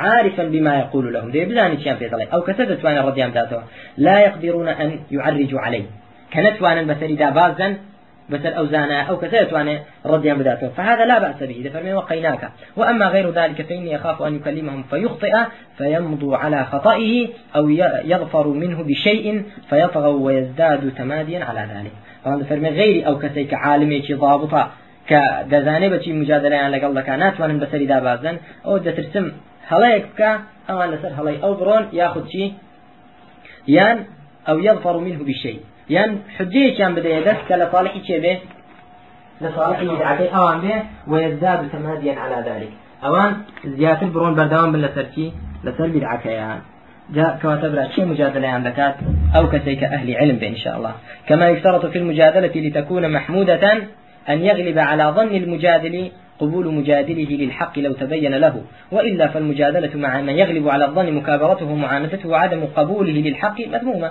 عارفا 0.04 0.44
بما 0.54 0.74
يقول 0.82 1.12
لهم 1.14 1.30
دي 1.30 1.44
بزاني 1.44 1.76
شيئا 1.82 1.94
في 1.94 2.06
أو 2.34 2.40
كتبت 2.40 2.84
وأنا 2.84 3.00
رضيان 3.08 3.30
ذاته 3.30 3.62
لا 3.96 4.20
يقدرون 4.20 4.68
أن 4.68 4.98
يعرجوا 5.10 5.60
عليه. 5.60 5.84
كانت 6.30 6.62
وأنا 6.62 6.80
المثل 6.80 7.16
دا 7.16 7.30
بازا 7.30 7.76
أو 8.34 8.66
زانا 8.66 9.02
أو 9.02 9.16
كثيرة 9.18 9.54
وأنا 9.54 9.80
رديا 10.06 10.34
بداته 10.34 10.68
فهذا 10.68 11.04
لا 11.04 11.18
بأس 11.18 11.42
به. 11.42 11.70
فرمي 11.74 11.92
وقيناك. 11.92 12.50
وأما 12.76 13.06
غير 13.06 13.30
ذلك 13.30 13.62
فإني 13.62 13.96
أخاف 13.96 14.22
أن 14.22 14.36
يكلمهم 14.36 14.82
فيخطئ 14.82 15.36
فيمضوا 15.78 16.36
على 16.36 16.64
خطئه 16.64 17.28
أو 17.56 17.68
يظفر 18.04 18.48
منه 18.48 18.82
بشيء 18.82 19.42
فيطغوا 19.70 20.26
ويزداد 20.26 20.92
تماديا 20.98 21.44
على 21.44 21.68
ذلك. 21.74 21.92
فهذا 22.24 22.44
فرمي 22.44 22.68
غيري 22.68 23.06
أو 23.06 23.18
كسيك 23.18 23.54
عالمي 23.54 24.00
ضابطة 24.12 24.70
کە 25.10 25.22
دەزانێ 25.52 25.88
بەچی 25.94 26.10
مجادلەیان 26.20 26.70
لەگەڵ 26.74 26.92
دەکە 26.98 27.12
ناتوانن 27.22 27.58
بەسەری 27.62 27.86
دابازن 27.92 28.36
ئەو 28.66 28.74
دەترسم 28.86 29.26
هەڵەیەک 29.70 30.04
بکە 30.10 30.30
ئەوان 30.68 30.88
لەسەر 30.94 31.12
هەڵی 31.18 31.36
ئەو 31.42 31.52
بڕۆن 31.60 31.84
یاخود 32.00 32.26
چی 32.32 32.44
یان 33.76 33.98
ئەو 34.46 34.56
يظفر 34.68 34.96
منه 35.06 35.20
بشيء. 35.28 35.58
یان 35.94 36.10
حجەیەکیان 36.36 36.92
بدەیە 36.96 37.20
دەست 37.28 37.42
کە 37.48 37.54
لە 37.60 37.66
صالحی 37.72 38.00
چێ 38.06 38.18
بێ 38.24 38.34
لە 39.42 39.48
صالحی 39.56 39.86
بێ 40.00 40.76
ويزداد 41.10 41.60
تماديا 41.72 42.14
على 42.24 42.38
ذلك 42.48 42.72
ئەوان 43.04 43.32
زیاتر 43.78 44.08
بڕۆن 44.14 44.32
بەردەوام 44.38 44.70
بن 44.72 44.80
لەسەر 44.86 45.06
چی 45.14 45.26
لەسەر 45.66 45.88
بدعەکەیان 45.94 46.60
جاء 47.16 47.38
كواتبرا 47.42 47.84
شيء 47.94 48.04
مجادلة 48.04 48.48
عن 48.48 48.62
ذكاء 48.68 48.98
أو 49.36 49.48
كسيك 49.52 49.82
أهل 49.84 50.08
علم 50.20 50.38
إن 50.42 50.56
شاء 50.56 50.76
الله 50.76 50.94
كما 51.28 51.48
يشترط 51.48 51.86
في 51.86 51.98
المجادلة 51.98 52.54
لتكون 52.66 53.12
محمودة 53.12 53.72
أن 54.28 54.38
يغلب 54.48 54.78
على 54.78 55.04
ظن 55.16 55.34
المجادل 55.42 56.10
قبول 56.40 56.74
مجادله 56.74 57.30
للحق 57.42 57.78
لو 57.78 57.92
تبين 57.92 58.34
له 58.34 58.62
وإلا 58.92 59.28
فالمجادلة 59.28 59.90
مع 59.94 60.20
من 60.20 60.34
يغلب 60.42 60.68
على 60.68 60.84
الظن 60.84 61.12
مكابرته 61.12 61.66
ومعاندته 61.66 62.28
وعدم 62.28 62.64
قبوله 62.76 63.12
للحق 63.12 63.60
مذمومة 63.60 64.10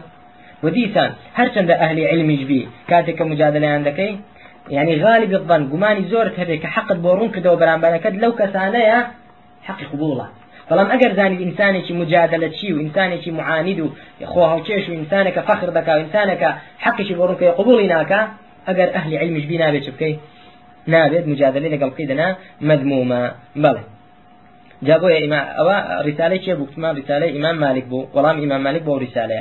وديسان 0.64 1.12
هرچند 1.36 1.72
أهل 1.72 1.98
علم 2.12 2.30
جبي 2.42 2.68
كاتك 2.90 3.22
مجادلة 3.22 3.68
عندك 3.68 4.00
يعني 4.70 5.04
غالب 5.04 5.34
الظن 5.34 5.70
قماني 5.72 6.04
زورت 6.12 6.40
هذيك 6.40 6.66
حق 6.66 6.94
بورون 6.94 7.30
كده 7.32 7.54
وبران 7.54 7.82
بانكد 7.82 8.16
لو 8.16 8.32
كسانيا 8.40 9.00
حق 9.68 9.82
قبوله 9.94 10.28
بەڵام 10.70 10.90
ئەگەر 10.94 11.12
زانی 11.20 11.38
ئینسانێکی 11.44 11.94
مجادلە 12.02 12.50
چی 12.58 12.68
و 12.74 12.80
ئینسانێکی 12.84 13.32
معاند 13.40 13.80
و 13.80 13.88
خۆ 14.32 14.42
هەڵکێش 14.52 14.84
و 14.90 14.94
ئینسانێکە 15.00 15.42
فەخر 15.48 15.70
دەکا 15.78 15.92
و 15.96 16.02
ئینسانێکە 16.04 16.50
حقیشی 16.86 17.16
بۆ 17.20 17.24
ڕووکە 17.30 17.48
قبولی 17.60 17.88
ناکە 17.94 18.22
ئەگەر 18.68 18.90
ئەهلی 18.96 19.18
علمیش 19.22 19.46
بی 19.50 19.58
نابێت 19.64 19.84
چ 19.86 19.90
بکەیت 19.96 20.20
نابێت 20.94 21.26
مجادلەی 21.32 21.72
لەگەڵ 21.76 21.90
بکەی 21.94 22.08
دەنا 22.12 22.28
مەدمومە 22.70 23.22
بەڵێ 23.64 23.84
جا 24.88 24.96
بۆ 25.02 25.08
ئەوە 25.60 25.78
ڕیسالەی 26.06 26.40
چێ 26.46 26.54
بووتمان 26.60 26.94
رسالة 27.00 27.28
إمام 27.38 27.56
مالك 27.66 27.86
بو 27.92 28.00
والله 28.14 28.32
إمام 28.46 28.62
مالك 28.68 28.84
بو 28.88 28.98
رسالة 29.06 29.40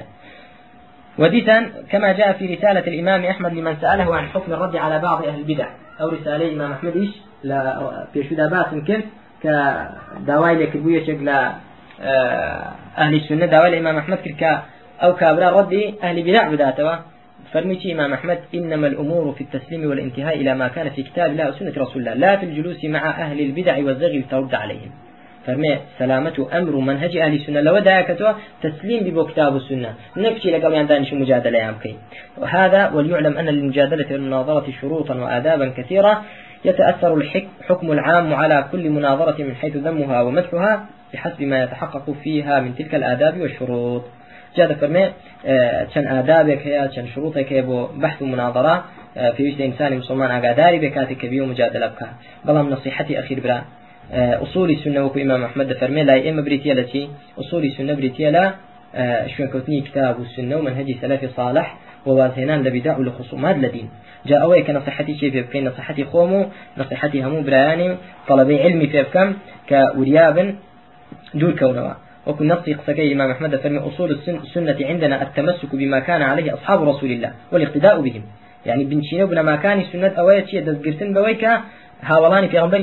وديتا 1.19 1.71
كما 1.91 2.13
جاء 2.13 2.33
في 2.33 2.55
رسالة 2.55 2.81
الإمام 2.81 3.25
أحمد 3.25 3.53
لمن 3.53 3.77
سأله 3.81 4.17
عن 4.17 4.29
حكم 4.29 4.53
الرد 4.53 4.77
على 4.77 4.99
بعض 4.99 5.25
أهل 5.25 5.39
البدع. 5.41 5.69
أو 6.01 6.09
رسالة 6.09 6.53
إمام 6.53 6.73
أحمد 6.73 6.97
إيش؟ 6.97 7.11
لا 7.43 8.07
في 8.13 8.29
شو 8.29 8.35
باس 8.35 8.67
كيف 8.87 9.05
كدواي 9.43 10.55
لك 10.55 10.77
لا 11.23 11.53
آه، 12.01 12.73
أهل 12.99 13.15
السنة. 13.15 13.47
دواي 13.47 13.69
الإمام 13.69 13.97
أحمد 13.97 14.19
كرك 14.19 14.63
أو 15.03 15.15
كابرا 15.15 15.51
ردي 15.51 15.95
أهل 16.03 16.23
بدع 16.23 16.49
بداتوا 16.49 16.95
فرميتي 17.53 17.93
إمام 17.93 18.13
أحمد 18.13 18.39
إنما 18.55 18.87
الأمور 18.87 19.33
في 19.33 19.41
التسليم 19.41 19.91
والانتهاء 19.91 20.37
إلى 20.37 20.55
ما 20.55 20.69
كان 20.69 20.91
في 20.91 21.03
كتاب 21.03 21.31
الله 21.31 21.49
وسنة 21.49 21.73
رسول 21.77 22.03
الله. 22.03 22.15
لا 22.15 22.37
في 22.37 22.47
الجلوس 22.47 22.85
مع 22.85 23.11
أهل 23.11 23.41
البدع 23.41 23.77
والزغي 23.77 24.19
والترد 24.19 24.55
عليهم. 24.55 24.91
فرمي 25.47 25.79
سلامة 25.99 26.47
أمر 26.53 26.77
منهج 26.77 27.17
أهل 27.17 27.35
السنة. 27.35 27.61
لو 27.61 27.79
دايكتوا 27.79 28.33
تسليم 28.63 29.05
ببو 29.05 29.25
كتاب 29.25 29.57
السنة. 29.57 29.95
نكشي 30.17 30.51
لقل 30.51 30.73
يان 30.73 31.05
شو 31.05 31.17
مجادلة 31.17 31.59
يامكي 31.59 31.97
وهذا 32.39 32.91
وليعلم 32.95 33.39
أن 33.39 33.47
للمجادلة 33.47 34.07
والمناظرة 34.13 34.67
شروطا 34.81 35.15
وآدابا 35.15 35.73
كثيرة. 35.77 36.23
يتأثر 36.65 37.15
الحكم 37.15 37.93
العام 37.93 38.35
على 38.35 38.69
كل 38.73 38.91
مناظرة 38.91 39.43
من 39.43 39.55
حيث 39.55 39.77
ذمها 39.77 40.23
ومدحها 40.23 40.87
بحسب 41.13 41.43
ما 41.43 41.63
يتحقق 41.63 42.11
فيها 42.23 42.61
من 42.61 42.75
تلك 42.75 42.95
الآداب 42.95 43.41
والشروط. 43.41 44.03
جاد 44.57 44.73
فرمي 44.73 45.05
چەند 45.93 46.07
ئادابێک 46.11 46.61
هەیە 46.67 46.85
چەند 46.95 47.09
شروطێک 47.15 47.49
هەیە 47.53 47.65
بۆ 47.69 47.79
بەحث 48.03 48.19
و 48.23 48.27
مناظرە 48.35 48.75
پێویستە 49.37 49.63
ئینسانی 49.67 49.97
مسلمان 50.03 50.31
ئاگاداری 50.31 50.79
بێ 50.83 50.91
کاتێک 50.97 51.19
کە 51.23 51.29
و 54.13 54.43
أصول 54.43 54.71
السنة 54.71 55.05
وكو 55.05 55.19
إمام 55.21 55.45
أحمد 55.45 55.73
فرمي 55.73 56.03
لا 56.03 56.29
إما 56.31 56.43
بريتيا 56.43 56.75
لتي 56.75 57.09
أصول 57.39 57.65
السنة 57.65 57.95
بريتيا 57.95 58.31
لا 58.31 58.55
شوين 59.37 59.49
كوتني 59.49 59.81
كتاب 59.81 60.21
السنة 60.21 60.57
ومنهج 60.57 60.97
سلف 61.01 61.37
صالح 61.37 61.77
ووازهنان 62.07 62.63
لبداء 62.63 63.03
لخصومات 63.03 63.57
لدين. 63.57 63.89
جاء 64.27 64.43
أوي 64.43 64.63
كنصيحتي 64.63 65.19
شيء 65.19 65.31
في 65.31 65.43
بكين 65.43 65.69
نصيحتي 65.69 66.05
خومو 66.05 66.47
نصيحتي 66.79 67.23
همو 67.23 67.43
برياني 67.43 67.97
طلبي 68.29 68.63
علمي 68.63 68.87
في 68.87 69.03
بكم 69.03 69.35
كورياب 69.69 70.55
دور 71.35 71.53
كونوا. 71.59 71.93
وكن 72.27 72.49
نصي 72.49 72.75
قصكي 72.75 73.13
إمام 73.13 73.31
أحمد 73.31 73.57
فرمي 73.57 73.79
أصول 73.79 74.19
السنة 74.29 74.77
عندنا 74.81 75.23
التمسك 75.23 75.75
بما 75.75 75.99
كان 75.99 76.23
عليه 76.23 76.55
أصحاب 76.55 76.89
رسول 76.89 77.11
الله 77.11 77.33
والإقتداء 77.53 78.01
بهم. 78.01 78.23
يعني 78.67 78.85
بنشينه 78.85 79.25
بنا 79.25 79.43
ما 79.43 79.57
كان 79.57 79.85
سنة 79.93 80.09
أويت 80.09 80.49
شيء 80.49 80.65
دزقرتن 80.65 81.15
بويكا 81.15 81.63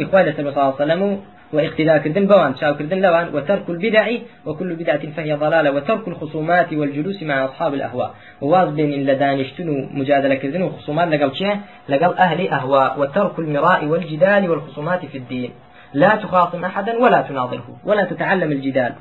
إخوة 0.01 0.51
صلى 0.51 0.61
الله 0.61 0.63
عليه 0.63 0.75
وسلم 0.75 1.21
واقتداء 1.53 1.97
كردن 1.97 2.27
بوان 2.27 2.55
شاو 2.55 2.75
كردن 2.75 3.01
لوان 3.01 3.27
وترك 3.35 3.69
البدع 3.69 4.07
وكل 4.45 4.75
بدعة 4.75 5.11
فهي 5.11 5.33
ضلالة 5.33 5.71
وترك 5.71 6.07
الخصومات 6.07 6.73
والجلوس 6.73 7.23
مع 7.23 7.45
أصحاب 7.45 7.73
الأهواء. 7.73 8.15
وواز 8.41 8.69
بين 8.69 8.93
إن 8.93 9.05
لدانشتنو 9.05 9.89
مجادلة 9.91 10.35
كردن 10.35 10.61
وخصومات 10.61 11.07
لقل 11.07 11.35
شيء 11.35 11.57
لقل 11.89 12.17
أهل 12.17 12.47
أهواء 12.47 12.99
وترك 12.99 13.39
المراء 13.39 13.85
والجدال 13.85 14.49
والخصومات 14.49 15.05
في 15.05 15.17
الدين. 15.17 15.51
لا 15.93 16.15
تخاصم 16.15 16.65
أحدا 16.65 16.97
ولا 16.97 17.21
تناظره 17.21 17.67
ولا 17.85 18.03
تتعلم 18.03 18.51
الجدال. 18.51 18.93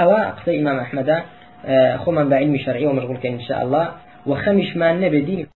أو 0.00 0.10
قصي 0.10 0.60
إمام 0.60 0.78
أحمد 0.78 1.22
آه، 1.66 1.96
خمن 1.96 2.28
بعلم 2.28 2.58
شرعي 2.58 2.86
ومشغول 2.86 3.18
إن 3.24 3.40
شاء 3.40 3.62
الله. 3.62 3.88
وخمش 4.26 4.76
ما 4.76 4.90
النبي 4.90 5.20
دين 5.20 5.46